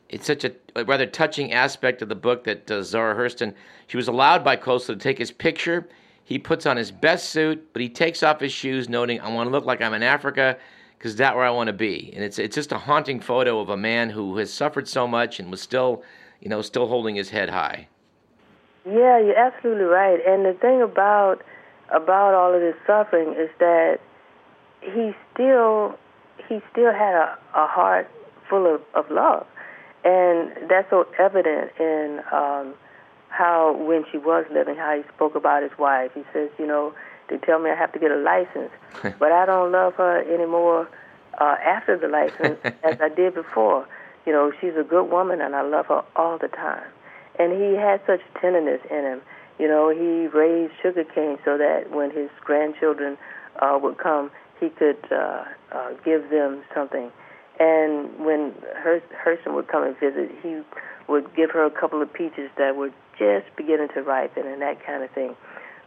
it's 0.10 0.26
such 0.26 0.44
a, 0.44 0.52
a 0.76 0.86
rather 0.86 1.06
touching 1.06 1.54
aspect 1.54 2.02
of 2.02 2.10
the 2.10 2.16
book 2.16 2.44
that 2.46 2.70
uh, 2.70 2.82
Zora 2.84 3.16
Hurston 3.16 3.54
she 3.88 3.98
was 3.98 4.08
allowed 4.08 4.44
by 4.44 4.58
Kossola 4.58 4.88
to 4.88 4.96
take 4.96 5.18
his 5.18 5.32
picture. 5.32 5.88
He 6.24 6.38
puts 6.38 6.66
on 6.66 6.76
his 6.76 6.92
best 6.92 7.30
suit, 7.30 7.72
but 7.72 7.82
he 7.82 7.88
takes 7.88 8.22
off 8.22 8.40
his 8.42 8.52
shoes, 8.52 8.90
noting, 8.90 9.22
"I 9.22 9.32
want 9.32 9.48
to 9.48 9.52
look 9.52 9.66
like 9.66 9.82
I'm 9.82 9.94
in 9.94 10.04
Africa." 10.04 10.58
because 10.98 11.16
that's 11.16 11.36
where 11.36 11.46
I 11.46 11.52
want 11.52 11.68
to 11.68 11.74
be. 11.74 12.12
And 12.16 12.24
it's 12.24 12.40
it's 12.40 12.56
just 12.56 12.72
a 12.72 12.78
haunting 12.78 13.20
photo 13.20 13.60
of 13.60 13.70
a 13.70 13.78
man 13.78 14.10
who 14.10 14.38
has 14.38 14.52
suffered 14.52 14.88
so 14.88 15.08
much 15.08 15.40
and 15.40 15.52
was 15.52 15.62
still, 15.62 16.04
you 16.42 16.50
know, 16.50 16.62
still 16.62 16.88
holding 16.88 17.16
his 17.16 17.30
head 17.30 17.50
high. 17.50 17.88
Yeah, 18.86 19.20
you're 19.20 19.38
absolutely 19.38 19.84
right. 19.84 20.20
And 20.26 20.46
the 20.46 20.54
thing 20.54 20.82
about 20.82 21.44
about 21.90 22.34
all 22.34 22.54
of 22.54 22.62
this 22.62 22.76
suffering 22.86 23.36
is 23.38 23.50
that 23.60 24.00
he 24.82 25.14
still 25.34 25.98
he 26.48 26.62
still 26.72 26.94
had 26.94 27.14
a, 27.14 27.38
a 27.56 27.68
heart 27.68 28.10
full 28.50 28.74
of, 28.74 28.82
of 28.94 29.10
love, 29.12 29.46
and 30.04 30.70
that's 30.70 30.90
so 30.90 31.06
evident 31.20 31.72
in 31.80 32.22
um, 32.32 32.74
how 33.30 33.76
when 33.78 34.06
she 34.12 34.18
was 34.18 34.46
living, 34.52 34.76
how 34.76 34.96
he 34.96 35.04
spoke 35.14 35.36
about 35.36 35.64
his 35.64 35.78
wife. 35.78 36.12
He 36.14 36.24
says, 36.34 36.50
you 36.58 36.68
know, 36.68 36.94
they 37.30 37.38
tell 37.38 37.60
me 37.60 37.70
I 37.70 37.76
have 37.76 37.92
to 37.94 38.00
get 38.00 38.12
a 38.12 38.18
license, 38.18 38.72
but 39.20 39.32
I 39.32 39.46
don't 39.46 39.72
love 39.72 39.96
her 39.96 40.22
anymore 40.34 40.90
uh, 41.38 41.56
after 41.64 41.98
the 41.98 42.08
license 42.08 42.60
as 42.84 43.00
I 43.02 43.10
did 43.10 43.34
before. 43.34 43.88
You 44.26 44.34
know, 44.34 44.52
she's 44.60 44.76
a 44.78 44.84
good 44.84 45.10
woman, 45.10 45.42
and 45.42 45.56
I 45.56 45.62
love 45.62 45.88
her 45.88 46.04
all 46.16 46.38
the 46.38 46.50
time. 46.50 46.84
And 47.40 47.54
he 47.54 47.76
had 47.76 48.02
such 48.06 48.22
tenderness 48.42 48.82
in 48.90 49.04
him. 49.04 49.22
You 49.60 49.68
know, 49.68 49.90
he 49.90 50.28
raised 50.28 50.74
sugarcane 50.82 51.38
so 51.46 51.58
that 51.58 51.92
when 51.92 52.12
his 52.12 52.30
grandchildren 52.42 53.18
uh, 53.60 53.80
would 53.82 53.98
come, 53.98 54.32
he 54.60 54.70
could 54.70 54.98
uh, 55.12 55.46
uh, 55.72 55.90
give 56.04 56.30
them 56.30 56.64
something. 56.74 57.12
And 57.60 58.24
when 58.24 58.54
Hurston 58.84 59.54
would 59.56 59.68
come 59.68 59.84
and 59.84 59.98
visit, 60.00 60.32
he 60.44 60.62
would 61.08 61.36
give 61.36 61.52
her 61.52 61.66
a 61.66 61.72
couple 61.72 62.02
of 62.02 62.12
peaches 62.14 62.50
that 62.58 62.76
were 62.76 62.92
just 63.18 63.48
beginning 63.56 63.88
to 63.96 64.04
ripen 64.04 64.46
and 64.46 64.62
that 64.62 64.86
kind 64.86 65.04
of 65.04 65.10
thing. 65.12 65.36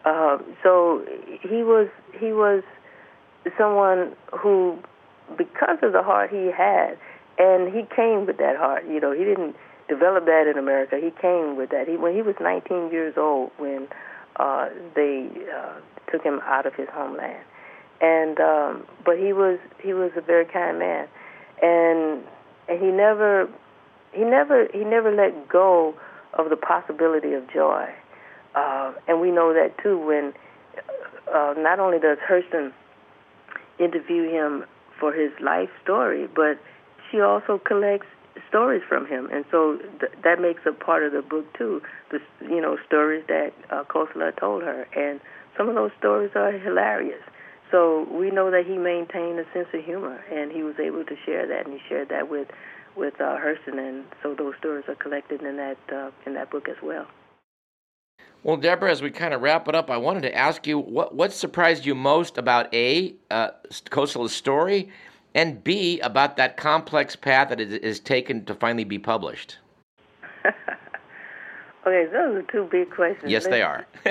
Uh, 0.05 0.39
so 0.63 1.05
he 1.43 1.63
was 1.63 1.89
he 2.19 2.33
was 2.33 2.63
someone 3.57 4.17
who, 4.33 4.79
because 5.37 5.79
of 5.83 5.93
the 5.93 6.03
heart 6.03 6.31
he 6.31 6.51
had, 6.51 6.99
and 7.39 7.73
he 7.75 7.83
came 7.95 8.27
with 8.27 8.39
that 8.39 8.57
heart. 8.57 8.85
You 8.87 9.01
know, 9.01 9.13
he 9.13 9.25
didn't 9.25 9.57
develop 9.89 10.25
that 10.27 10.47
in 10.51 10.59
America. 10.59 10.97
He 10.97 11.11
came 11.11 11.57
with 11.57 11.71
that. 11.71 11.87
He 11.87 11.97
when 11.97 12.15
he 12.15 12.23
was 12.23 12.35
19 12.41 12.91
years 12.91 13.15
old 13.17 13.51
when 13.59 13.89
uh, 14.37 14.69
they 14.95 15.29
uh, 15.55 15.75
took 16.11 16.23
him 16.23 16.41
out 16.45 16.65
of 16.65 16.75
his 16.75 16.89
homeland, 16.93 17.45
and 18.01 18.41
um, 18.41 18.87
but 19.05 19.19
he 19.19 19.33
was 19.33 19.59
he 19.83 19.93
was 19.93 20.13
a 20.17 20.23
very 20.23 20.47
kind 20.47 20.79
man, 20.79 21.09
and 21.63 22.23
he 22.69 22.87
never 22.87 23.49
he 24.13 24.25
never 24.25 24.69
he 24.73 24.85
never 24.85 25.11
let 25.15 25.49
go 25.49 25.95
of 26.35 26.51
the 26.51 26.57
possibility 26.57 27.33
of 27.35 27.51
joy, 27.53 27.89
uh, 28.55 28.93
and 29.09 29.21
we 29.21 29.31
know 29.31 29.53
that 29.53 29.77
too 29.83 29.99
when 29.99 30.33
uh, 31.33 31.55
not 31.57 31.81
only 31.81 31.99
does 31.99 32.19
Hurston 32.29 32.73
interview 33.79 34.31
him 34.31 34.65
for 34.99 35.13
his 35.13 35.33
life 35.41 35.71
story, 35.83 36.29
but 36.35 36.59
she 37.11 37.21
also 37.21 37.59
collects 37.59 38.07
stories 38.49 38.83
from 38.89 39.07
him, 39.07 39.29
and 39.33 39.45
so 39.51 39.79
th- 40.01 40.13
that 40.23 40.41
makes 40.41 40.63
a 40.67 40.73
part 40.73 41.03
of 41.03 41.13
the 41.13 41.23
book 41.23 41.47
too. 41.57 41.81
The 42.11 42.21
you 42.43 42.61
know 42.61 42.77
stories 42.87 43.25
that 43.29 43.53
uh, 43.71 43.85
Kossola 43.85 44.37
told 44.39 44.63
her, 44.63 44.87
and 44.97 45.21
some 45.57 45.69
of 45.69 45.75
those 45.75 45.91
stories 45.99 46.31
are 46.35 46.53
hilarious. 46.53 47.23
So 47.71 48.07
we 48.11 48.31
know 48.31 48.51
that 48.51 48.67
he 48.67 48.77
maintained 48.77 49.39
a 49.39 49.45
sense 49.53 49.69
of 49.73 49.85
humor, 49.85 50.25
and 50.33 50.51
he 50.51 50.63
was 50.63 50.75
able 50.81 51.05
to 51.05 51.15
share 51.25 51.47
that, 51.47 51.67
and 51.67 51.75
he 51.75 51.81
shared 51.89 52.09
that 52.09 52.29
with 52.29 52.49
with 52.97 53.15
uh, 53.21 53.37
Hurston, 53.39 53.79
and 53.79 54.05
so 54.23 54.35
those 54.35 54.55
stories 54.59 54.85
are 54.89 54.97
collected 54.97 55.43
in 55.43 55.57
that 55.57 55.79
uh, 55.93 56.11
in 56.27 56.35
that 56.35 56.51
book 56.51 56.69
as 56.69 56.77
well. 56.83 57.07
Well, 58.43 58.57
Deborah, 58.57 58.91
as 58.91 59.03
we 59.03 59.11
kind 59.11 59.35
of 59.35 59.43
wrap 59.43 59.69
it 59.69 59.75
up, 59.75 59.91
I 59.91 59.99
wanted 59.99 60.23
to 60.23 60.35
ask 60.35 60.67
you 60.67 60.79
what 60.79 61.15
what 61.15 61.33
surprised 61.33 61.87
you 61.87 61.95
most 61.95 62.39
about 62.39 62.73
a 62.75 63.15
uh, 63.31 63.51
Kossola's 63.91 64.35
story, 64.35 64.91
and 65.35 65.63
B 65.63 66.01
about 66.01 66.37
that 66.39 66.57
complex 66.57 67.15
path 67.15 67.51
that 67.51 67.61
it 67.61 67.73
is 67.85 68.01
taken 68.01 68.45
to 68.47 68.55
finally 68.55 68.85
be 68.85 68.99
published. 68.99 69.59
okay, 71.87 72.07
those 72.11 72.37
are 72.37 72.45
two 72.51 72.67
big 72.71 72.91
questions. 72.91 73.31
Yes, 73.31 73.47
they 73.47 73.63
are. 73.63 73.87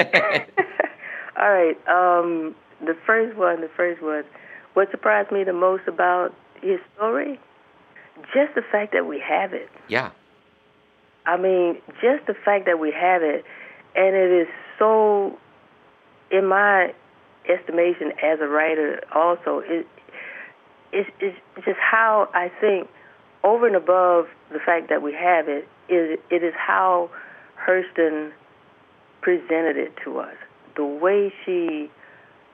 All 1.37 1.51
right. 1.51 1.77
Um, 1.87 2.55
the 2.81 2.95
first 3.05 3.37
one, 3.37 3.61
the 3.61 3.69
first 3.75 4.01
one, 4.01 4.23
what 4.73 4.91
surprised 4.91 5.31
me 5.31 5.43
the 5.43 5.53
most 5.53 5.87
about 5.87 6.33
his 6.61 6.79
story, 6.95 7.39
just 8.33 8.55
the 8.55 8.61
fact 8.71 8.93
that 8.93 9.05
we 9.05 9.19
have 9.19 9.53
it. 9.53 9.69
Yeah. 9.87 10.11
I 11.25 11.37
mean, 11.37 11.77
just 12.01 12.25
the 12.27 12.33
fact 12.33 12.65
that 12.65 12.79
we 12.79 12.91
have 12.91 13.21
it, 13.21 13.45
and 13.95 14.15
it 14.15 14.31
is 14.31 14.47
so, 14.77 15.37
in 16.31 16.45
my 16.45 16.93
estimation 17.47 18.13
as 18.23 18.39
a 18.39 18.47
writer, 18.47 19.01
also 19.13 19.61
it 19.65 19.87
it's, 20.91 21.09
it's 21.19 21.37
just 21.65 21.79
how 21.79 22.29
I 22.33 22.51
think 22.59 22.89
over 23.43 23.67
and 23.67 23.75
above 23.75 24.25
the 24.51 24.59
fact 24.59 24.89
that 24.89 25.01
we 25.01 25.13
have 25.13 25.47
it 25.47 25.67
is 25.87 26.19
it 26.29 26.43
is 26.43 26.53
how 26.55 27.09
Hurston 27.67 28.31
presented 29.21 29.77
it 29.77 29.93
to 30.03 30.19
us. 30.19 30.35
The 30.75 30.85
way 30.85 31.33
she 31.45 31.91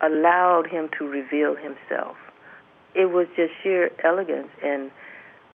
allowed 0.02 0.68
him 0.68 0.90
to 0.98 1.08
reveal 1.08 1.56
himself. 1.56 2.18
It 2.94 3.12
was 3.12 3.28
just 3.36 3.52
sheer 3.62 3.92
elegance 4.04 4.50
and 4.64 4.92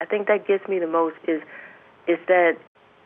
I 0.00 0.04
think 0.04 0.28
that 0.28 0.46
gets 0.46 0.68
me 0.68 0.78
the 0.78 0.86
most 0.86 1.16
is 1.26 1.42
is 2.06 2.18
that 2.28 2.56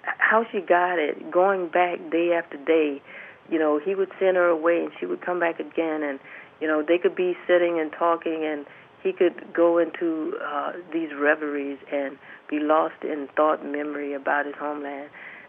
how 0.02 0.44
she 0.50 0.60
got 0.60 0.98
it, 0.98 1.30
going 1.30 1.68
back 1.68 1.98
day 2.10 2.32
after 2.32 2.56
day. 2.56 3.02
You 3.48 3.58
know, 3.58 3.80
he 3.82 3.94
would 3.94 4.10
send 4.18 4.36
her 4.36 4.48
away 4.48 4.80
and 4.84 4.92
she 4.98 5.06
would 5.06 5.20
come 5.20 5.40
back 5.40 5.60
again 5.60 6.02
and 6.02 6.18
you 6.60 6.66
know, 6.66 6.82
they 6.86 6.98
could 6.98 7.16
be 7.16 7.36
sitting 7.46 7.80
and 7.80 7.90
talking 7.92 8.44
and 8.44 8.66
he 9.02 9.12
could 9.12 9.52
go 9.54 9.78
into 9.78 10.34
uh, 10.44 10.72
these 10.92 11.08
reveries 11.18 11.78
and 11.90 12.18
be 12.50 12.58
lost 12.58 13.02
in 13.02 13.28
thought 13.34 13.64
memory 13.64 14.12
about 14.12 14.46
his 14.46 14.54
homeland. 14.58 15.08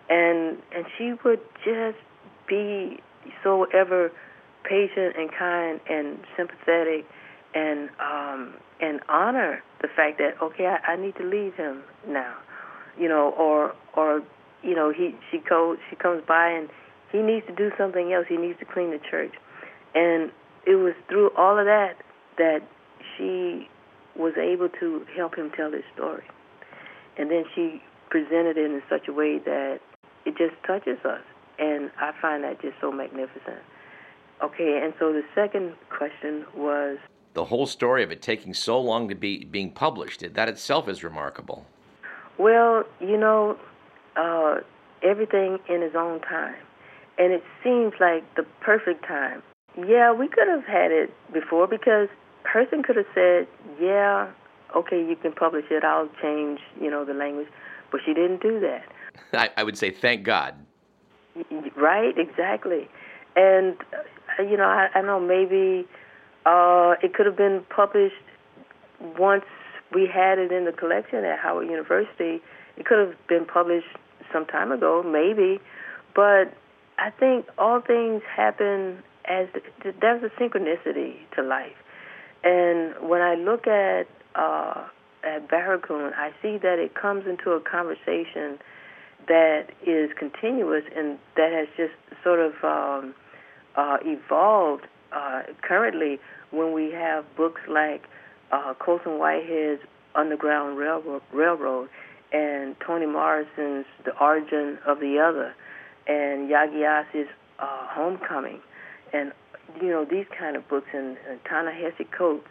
And 0.10 0.58
and 0.74 0.86
she 0.98 1.14
would 1.24 1.42
just 1.64 1.98
be 2.48 3.00
so 3.44 3.66
ever 3.74 4.12
patient 4.64 5.16
and 5.18 5.30
kind 5.32 5.80
and 5.90 6.20
sympathetic 6.38 7.06
and 7.54 7.90
um 8.00 8.54
and 8.80 9.00
honor 9.10 9.62
the 9.82 9.88
fact 9.88 10.18
that 10.18 10.42
okay 10.42 10.68
I, 10.68 10.94
I 10.94 10.96
need 10.96 11.16
to 11.18 11.24
leave 11.24 11.56
him 11.56 11.84
now 12.08 12.36
you 12.98 13.10
know 13.10 13.34
or 13.38 13.76
or 13.96 14.22
you 14.64 14.76
know 14.76 14.92
he 14.92 15.16
she 15.30 15.40
goes 15.40 15.78
she 15.90 15.96
comes 15.96 16.24
by 16.28 16.50
and 16.50 16.70
he 17.12 17.22
needs 17.22 17.46
to 17.48 17.54
do 17.54 17.72
something 17.78 18.14
else. 18.14 18.26
He 18.28 18.38
needs 18.38 18.60
to 18.60 18.66
clean 18.66 18.92
the 18.92 19.00
church. 19.00 19.34
And 19.94 20.32
it 20.66 20.76
was 20.76 20.94
through 21.10 21.32
all 21.38 21.60
of 21.60 21.66
that 21.66 21.96
that 22.38 22.62
she 23.18 23.68
was 24.16 24.34
able 24.38 24.70
to 24.80 25.06
help 25.16 25.36
him 25.36 25.52
tell 25.56 25.72
his 25.72 25.84
story. 25.94 26.24
And 27.18 27.30
then 27.30 27.44
she 27.54 27.82
presented 28.10 28.58
it 28.58 28.66
in 28.66 28.82
such 28.90 29.08
a 29.08 29.14
way 29.14 29.40
that 29.40 29.80
it 30.26 30.38
just 30.38 30.56
touches 30.66 31.04
us. 31.04 31.22
And 31.60 31.92
I 32.00 32.12
find 32.22 32.44
that 32.44 32.62
just 32.62 32.76
so 32.80 32.92
magnificent 32.92 33.60
Okay, 34.44 34.82
and 34.84 34.94
so 35.00 35.14
the 35.14 35.24
second 35.36 35.74
question 35.90 36.46
was 36.56 36.98
the 37.34 37.46
whole 37.46 37.68
story 37.68 38.04
of 38.04 38.12
it 38.12 38.22
taking 38.22 38.54
so 38.54 38.80
long 38.80 39.08
to 39.08 39.16
be 39.16 39.46
being 39.46 39.72
published. 39.72 40.24
That 40.34 40.50
itself 40.50 40.90
is 40.90 41.04
remarkable. 41.04 41.66
Well, 42.38 42.84
you 43.00 43.18
know, 43.18 43.58
uh, 44.16 44.56
everything 45.04 45.60
in 45.70 45.84
its 45.84 45.96
own 45.96 46.22
time, 46.22 46.56
and 47.18 47.32
it 47.32 47.44
seems 47.64 47.94
like 48.00 48.24
the 48.36 48.44
perfect 48.62 49.06
time. 49.08 49.44
Yeah, 49.78 50.12
we 50.12 50.28
could 50.28 50.48
have 50.48 50.66
had 50.66 50.92
it 50.92 51.14
before 51.32 51.68
because 51.68 52.10
Hurston 52.44 52.84
could 52.84 52.98
have 52.98 53.06
said, 53.14 53.48
"Yeah, 53.80 54.30
okay, 54.76 54.98
you 54.98 55.16
can 55.16 55.32
publish 55.32 55.66
it. 55.70 55.84
I'll 55.84 56.10
change, 56.22 56.60
you 56.82 56.90
know, 56.90 57.06
the 57.06 57.14
language," 57.14 57.48
but 57.92 58.02
she 58.06 58.14
didn't 58.14 58.42
do 58.42 58.60
that. 58.60 58.86
I, 59.34 59.50
I 59.56 59.64
would 59.64 59.78
say, 59.78 59.92
thank 59.92 60.24
God. 60.24 60.56
Right, 61.78 62.18
exactly, 62.18 62.90
and 63.36 63.78
you 64.40 64.58
know, 64.58 64.66
I, 64.66 64.90
I 64.96 65.02
know 65.02 65.20
maybe 65.20 65.88
uh, 66.46 66.96
it 67.02 67.14
could 67.14 67.26
have 67.26 67.38
been 67.38 67.64
published 67.70 68.16
once 69.18 69.46
we 69.94 70.08
had 70.08 70.40
it 70.40 70.52
in 70.52 70.66
the 70.66 70.72
collection 70.72 71.24
at 71.26 71.40
Howard 71.40 71.68
University. 71.68 72.42
It 72.78 72.86
could 72.86 73.00
have 73.00 73.16
been 73.28 73.46
published 73.46 73.88
some 74.32 74.46
time 74.46 74.72
ago, 74.72 75.04
maybe, 75.04 75.60
but 76.16 76.54
I 76.98 77.10
think 77.10 77.48
all 77.58 77.82
things 77.82 78.22
happen 78.34 79.04
as 79.26 79.48
the, 79.54 79.94
there's 80.00 80.24
a 80.24 80.30
synchronicity 80.42 81.16
to 81.36 81.44
life. 81.44 81.76
And 82.44 82.94
when 83.08 83.22
I 83.22 83.36
look 83.36 83.68
at 83.68 84.08
uh, 84.36 84.88
at 85.24 85.48
Barracoon, 85.50 86.14
I 86.16 86.32
see 86.42 86.58
that 86.58 86.80
it 86.80 86.96
comes 86.96 87.28
into 87.28 87.52
a 87.52 87.60
conversation 87.60 88.58
that 89.28 89.68
is 89.86 90.10
continuous 90.18 90.84
and 90.96 91.20
that 91.36 91.52
has 91.52 91.68
just 91.78 91.94
sort 92.24 92.40
of 92.40 92.54
um, 92.64 93.14
uh, 93.76 93.98
evolved 94.04 94.86
uh, 95.12 95.44
currently 95.62 96.20
when 96.52 96.74
we 96.74 96.92
have 96.92 97.26
books 97.36 97.62
like 97.68 98.04
uh, 98.52 98.74
Colson 98.80 99.18
Whitehead's 99.18 99.82
Underground 100.16 100.78
Railroad, 100.78 101.22
Railroad 101.34 101.90
and 102.34 102.76
Toni 102.86 103.06
Morrison's 103.06 103.86
The 104.06 104.18
Origin 104.20 104.78
of 104.86 105.00
the 105.00 105.20
Other 105.20 105.54
and 106.08 106.50
Yaa 106.50 106.68
Gyasi's 106.68 107.30
uh, 107.60 107.88
Homecoming. 107.88 108.60
And 109.14 109.32
you 109.82 109.90
know 109.90 110.06
these 110.06 110.26
kind 110.38 110.56
of 110.56 110.68
books 110.68 110.88
and, 110.94 111.18
and 111.30 111.40
Ta-Nehisi 111.48 112.10
Coates 112.18 112.48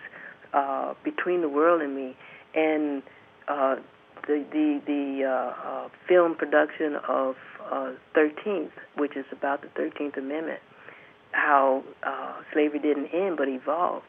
uh, 0.53 0.95
Between 1.05 1.41
the 1.41 1.49
World 1.49 1.83
and 1.83 1.95
Me 1.95 2.17
and 2.55 3.03
uh, 3.49 3.77
the 4.27 4.45
the 4.53 4.81
the 4.87 5.25
uh, 5.25 5.69
uh, 5.69 5.89
film 6.09 6.35
production 6.35 6.97
of 7.09 7.37
uh, 7.71 7.93
13th, 8.15 8.71
which 8.97 9.17
is 9.17 9.25
about 9.33 9.63
the 9.63 9.69
13th 9.69 10.17
Amendment 10.17 10.61
how 11.33 11.83
uh, 12.03 12.35
slavery 12.53 12.79
didn't 12.79 13.09
end 13.09 13.37
but 13.37 13.49
evolved, 13.49 14.07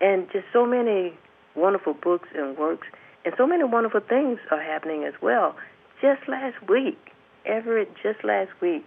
and 0.00 0.26
just 0.32 0.46
so 0.52 0.66
many 0.66 1.12
wonderful 1.54 1.94
books 1.94 2.28
and 2.34 2.56
works, 2.58 2.86
and 3.24 3.34
so 3.36 3.46
many 3.46 3.64
wonderful 3.64 4.00
things 4.00 4.38
are 4.50 4.62
happening 4.62 5.04
as 5.04 5.14
well. 5.22 5.56
Just 6.00 6.28
last 6.28 6.56
week, 6.68 6.98
Everett, 7.46 7.90
just 8.02 8.24
last 8.24 8.50
week, 8.60 8.84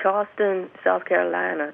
Charleston, 0.00 0.70
South 0.82 1.04
Carolina, 1.04 1.72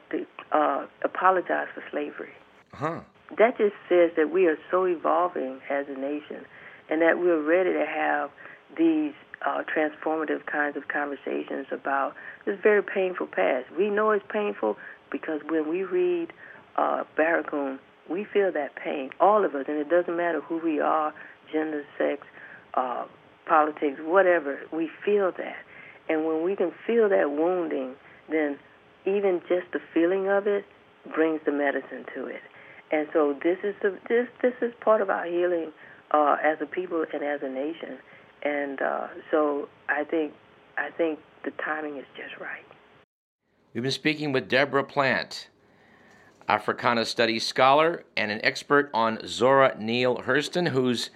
uh, 0.53 0.87
apologized 1.05 1.71
for 1.75 1.83
slavery. 1.91 2.33
Huh. 2.73 3.01
That 3.39 3.59
just 3.59 3.75
says 3.89 4.11
that 4.17 4.31
we 4.33 4.47
are 4.47 4.59
so 4.71 4.85
evolving 4.85 5.61
as 5.71 5.87
a 5.89 5.99
nation, 5.99 6.45
and 6.89 7.01
that 7.03 7.19
we're 7.19 7.43
ready 7.43 7.73
to 7.73 7.87
have 7.87 8.31
these 8.77 9.15
uh, 9.47 9.63
transformative 9.75 10.45
kinds 10.47 10.77
of 10.77 10.89
conversations 10.89 11.67
about 11.71 12.15
this 12.45 12.59
very 12.63 12.83
painful 12.83 13.27
past. 13.27 13.67
We 13.77 13.91
know 13.91 14.11
it's 14.11 14.25
painful 14.29 14.77
because 15.11 15.41
when 15.49 15.69
we 15.69 15.85
read 15.85 16.33
uh, 16.77 17.05
Barracoon, 17.17 17.79
we 18.09 18.27
feel 18.33 18.53
that 18.53 18.75
pain, 18.77 19.11
all 19.21 19.45
of 19.45 19.55
us, 19.55 19.65
and 19.69 19.77
it 19.77 19.89
doesn't 19.89 20.17
matter 20.17 20.41
who 20.41 20.59
we 20.59 20.81
are, 20.81 21.15
gender, 21.53 21.85
sex, 21.97 22.27
uh, 22.75 23.05
politics, 23.47 24.01
whatever. 24.03 24.59
We 24.73 24.91
feel 25.05 25.33
that, 25.33 25.57
and 26.09 26.27
when 26.27 26.43
we 26.43 26.57
can 26.57 26.73
feel 26.87 27.09
that 27.09 27.31
wounding, 27.31 27.95
then 28.29 28.59
even 29.07 29.41
just 29.49 29.73
the 29.73 29.81
feeling 29.95 30.29
of 30.29 30.47
it 30.47 30.65
brings 31.15 31.41
the 31.45 31.53
medicine 31.53 32.05
to 32.15 32.27
it. 32.27 32.43
And 32.93 33.07
so 33.13 33.37
this 33.43 33.59
is 33.63 33.75
the 33.83 33.97
this 34.09 34.27
this 34.43 34.55
is 34.61 34.73
part 34.81 35.01
of 35.01 35.11
our 35.11 35.25
healing 35.25 35.73
uh, 36.11 36.37
as 36.43 36.59
a 36.61 36.67
people 36.67 37.05
and 37.13 37.23
as 37.23 37.41
a 37.43 37.49
nation. 37.49 37.99
And 38.43 38.81
uh, 38.81 39.09
so 39.31 39.69
I 39.89 40.05
think 40.05 40.33
I 40.77 40.91
think 40.91 41.19
the 41.45 41.51
timing 41.63 41.97
is 41.97 42.07
just 42.17 42.41
right. 42.41 42.65
We've 43.75 43.83
been 43.83 43.93
speaking 43.93 44.33
with 44.33 44.49
Deborah 44.49 44.85
Plant, 44.85 45.49
Africana 46.49 47.05
Studies 47.05 47.47
scholar 47.47 48.05
and 48.17 48.31
an 48.31 48.41
expert 48.43 48.91
on 48.93 49.19
Zora 49.27 49.77
Neale 49.79 50.17
Hurston, 50.17 50.69
whose 50.69 51.11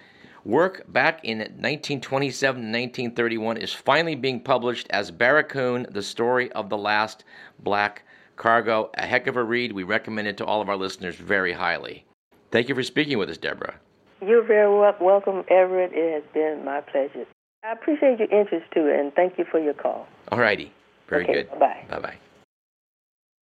work 0.45 0.85
back 0.87 1.19
in 1.25 1.39
1927 1.39 2.63
and 2.63 2.71
1931 2.71 3.57
is 3.57 3.73
finally 3.73 4.15
being 4.15 4.39
published 4.39 4.87
as 4.91 5.11
Barracoon, 5.11 5.87
The 5.89 6.03
Story 6.03 6.51
of 6.53 6.69
the 6.69 6.77
Last 6.77 7.25
Black 7.59 8.03
Cargo. 8.37 8.91
A 8.93 9.05
heck 9.05 9.27
of 9.27 9.35
a 9.35 9.43
read. 9.43 9.73
We 9.73 9.83
recommend 9.83 10.27
it 10.27 10.37
to 10.37 10.45
all 10.45 10.61
of 10.61 10.69
our 10.69 10.77
listeners 10.77 11.15
very 11.15 11.53
highly. 11.53 12.05
Thank 12.51 12.69
you 12.69 12.75
for 12.75 12.83
speaking 12.83 13.17
with 13.17 13.29
us, 13.29 13.37
Deborah. 13.37 13.75
You're 14.21 14.43
very 14.43 14.73
welcome, 14.99 15.43
Everett. 15.49 15.91
It 15.93 16.13
has 16.13 16.33
been 16.33 16.63
my 16.65 16.81
pleasure. 16.81 17.25
I 17.63 17.71
appreciate 17.73 18.19
your 18.19 18.29
interest 18.29 18.65
too, 18.73 18.87
and 18.87 19.13
thank 19.13 19.37
you 19.37 19.45
for 19.49 19.59
your 19.59 19.73
call. 19.73 20.07
All 20.31 20.39
righty. 20.39 20.71
Very 21.09 21.23
okay, 21.23 21.33
good. 21.33 21.59
Bye 21.59 21.85
Bye 21.89 21.99
bye. 21.99 22.17